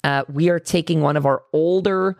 [0.04, 2.16] uh, we are taking one of our older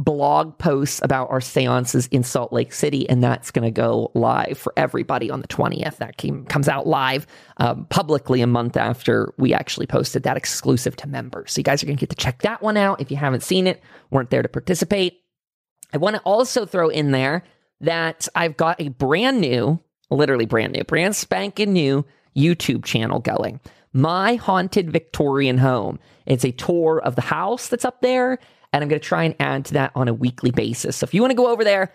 [0.00, 4.56] blog posts about our seances in Salt Lake City, and that's going to go live
[4.56, 5.98] for everybody on the 20th.
[5.98, 7.26] That came, comes out live
[7.58, 11.52] um, publicly a month after we actually posted that exclusive to members.
[11.52, 13.42] So you guys are going to get to check that one out if you haven't
[13.42, 15.20] seen it, weren't there to participate.
[15.92, 17.44] I want to also throw in there
[17.82, 19.80] that I've got a brand new,
[20.10, 23.60] literally brand new, brand spanking new YouTube channel going.
[23.92, 25.98] My Haunted Victorian Home.
[26.24, 28.38] It's a tour of the house that's up there,
[28.72, 30.96] and I'm going to try and add to that on a weekly basis.
[30.96, 31.92] So if you want to go over there,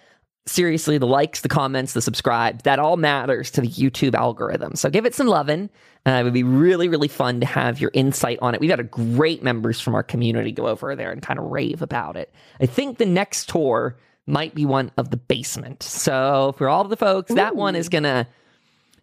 [0.48, 4.76] seriously, the likes, the comments, the subscribe, that all matters to the YouTube algorithm.
[4.76, 5.70] So give it some loving.
[6.06, 8.62] Uh, it would be really, really fun to have your insight on it.
[8.62, 11.82] We've got a great members from our community go over there and kind of rave
[11.82, 12.32] about it.
[12.60, 13.98] I think the next tour
[14.28, 15.82] might be one of the basement.
[15.82, 18.28] So for all the folks, that one is going to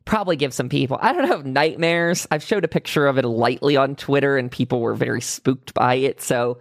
[0.04, 2.26] probably give some people, I don't know, nightmares.
[2.30, 5.94] I've showed a picture of it lightly on Twitter and people were very spooked by
[5.94, 6.20] it.
[6.20, 6.58] So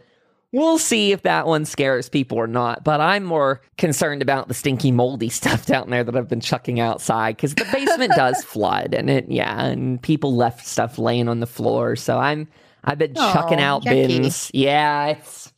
[0.52, 2.84] we'll see if that one scares people or not.
[2.84, 6.80] But I'm more concerned about the stinky, moldy stuff down there that I've been chucking
[6.80, 11.40] outside because the basement does flood and it, yeah, and people left stuff laying on
[11.40, 11.96] the floor.
[11.96, 12.48] So I'm,
[12.84, 14.08] I've been chucking out yucky.
[14.08, 14.52] bins.
[14.54, 15.54] Yeah, it's.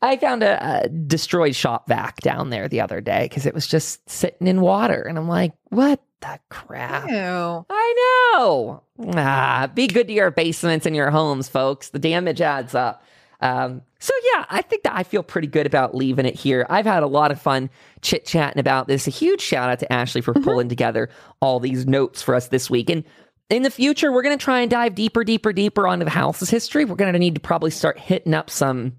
[0.00, 3.66] I found a, a destroyed shop vac down there the other day because it was
[3.66, 7.66] just sitting in water, and I'm like, "What the crap?" Ew.
[7.68, 8.84] I know.
[9.16, 11.88] Ah, be good to your basements and your homes, folks.
[11.88, 13.02] The damage adds up.
[13.40, 16.66] Um, so yeah, I think that I feel pretty good about leaving it here.
[16.68, 17.70] I've had a lot of fun
[18.02, 19.06] chit chatting about this.
[19.06, 21.08] A huge shout out to Ashley for pulling together
[21.40, 22.90] all these notes for us this week.
[22.90, 23.04] And
[23.50, 26.50] in the future, we're going to try and dive deeper, deeper, deeper onto the house's
[26.50, 26.84] history.
[26.84, 28.96] We're going to need to probably start hitting up some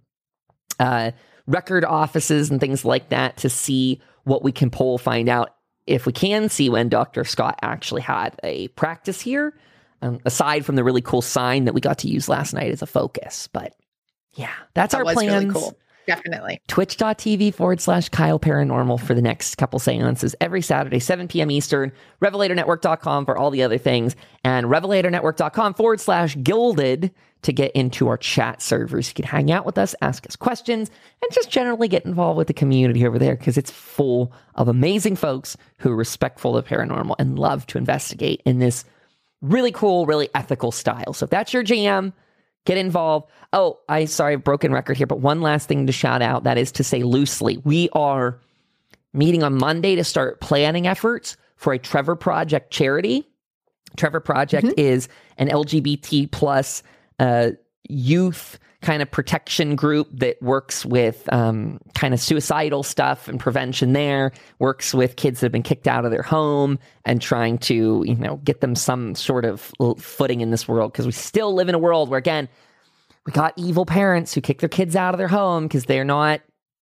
[0.80, 1.12] uh,
[1.46, 5.56] record offices and things like that to see what we can pull, find out
[5.88, 7.24] if we can see when Dr.
[7.24, 9.58] Scott actually had a practice here,
[10.02, 12.82] um, aside from the really cool sign that we got to use last night as
[12.82, 13.50] a focus.
[13.52, 13.74] But
[14.40, 15.32] yeah, that's That our plans.
[15.46, 15.78] really cool.
[16.08, 16.60] Definitely.
[16.68, 21.52] Twitch.tv forward slash Kyle Paranormal for the next couple seances every Saturday, 7 p.m.
[21.52, 21.92] Eastern.
[22.22, 24.16] RevelatorNetwork.com for all the other things.
[24.44, 27.12] And RevelatorNetwork.com forward slash guilded
[27.44, 29.10] to get into our chat servers.
[29.10, 30.90] You can hang out with us, ask us questions,
[31.22, 35.16] and just generally get involved with the community over there because it's full of amazing
[35.16, 38.84] folks who are respectful of paranormal and love to investigate in this
[39.42, 41.14] really cool, really ethical style.
[41.14, 42.14] So if that's your jam,
[42.66, 43.30] get involved.
[43.54, 46.72] Oh, I sorry, broken record here, but one last thing to shout out that is
[46.74, 48.40] to say loosely, we are
[49.14, 53.28] meeting on Monday to start planning efforts for a Trevor Project charity.
[53.98, 54.80] Trevor Project mm-hmm.
[54.80, 56.84] is an LGBT plus
[57.20, 57.52] uh,
[57.90, 63.92] youth kind of protection group that works with um, kind of suicidal stuff and prevention
[63.92, 68.04] there works with kids that have been kicked out of their home and trying to
[68.06, 70.92] you know get them some sort of footing in this world.
[70.92, 72.48] Because we still live in a world where again
[73.26, 76.42] we got evil parents who kick their kids out of their home because they're not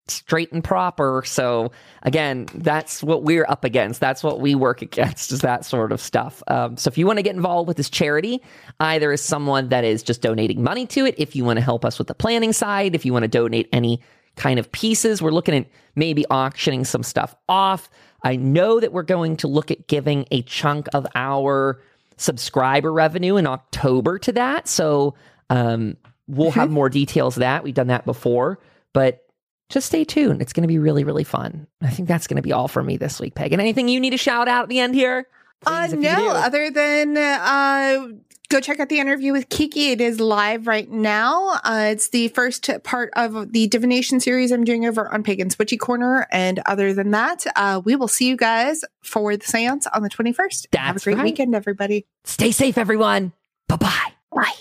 [0.10, 1.24] straight and proper.
[1.26, 1.72] So
[2.04, 4.00] again, that's what we're up against.
[4.00, 6.42] That's what we work against is that sort of stuff.
[6.48, 8.42] Um, so if you want to get involved with this charity,
[8.80, 11.86] either as someone that is just donating money to it, if you want to help
[11.86, 14.02] us with the planning side, if you want to donate any
[14.36, 17.90] kind of pieces, we're looking at maybe auctioning some stuff off.
[18.24, 21.82] I know that we're going to look at giving a chunk of our
[22.18, 24.68] subscriber revenue in October to that.
[24.68, 25.16] So
[25.50, 25.98] um,
[26.28, 26.74] we'll have mm-hmm.
[26.74, 27.64] more details of that.
[27.64, 28.60] We've done that before,
[28.94, 29.27] but
[29.70, 30.42] just stay tuned.
[30.42, 31.68] It's going to be really, really fun.
[31.82, 33.52] I think that's going to be all for me this week, Peg.
[33.52, 35.28] And anything you need to shout out at the end here?
[35.62, 38.08] Please, uh, no, other than uh,
[38.50, 39.92] go check out the interview with Kiki.
[39.92, 41.60] It is live right now.
[41.64, 45.78] Uh, it's the first part of the divination series I'm doing over on Pagan's Witchy
[45.78, 46.28] Corner.
[46.32, 50.10] And other than that, uh, we will see you guys for the seance on the
[50.10, 50.68] 21st.
[50.72, 51.24] That's Have a great right.
[51.24, 52.06] weekend, everybody.
[52.24, 53.34] Stay safe, everyone.
[53.68, 54.14] Bye-bye.
[54.32, 54.54] Bye.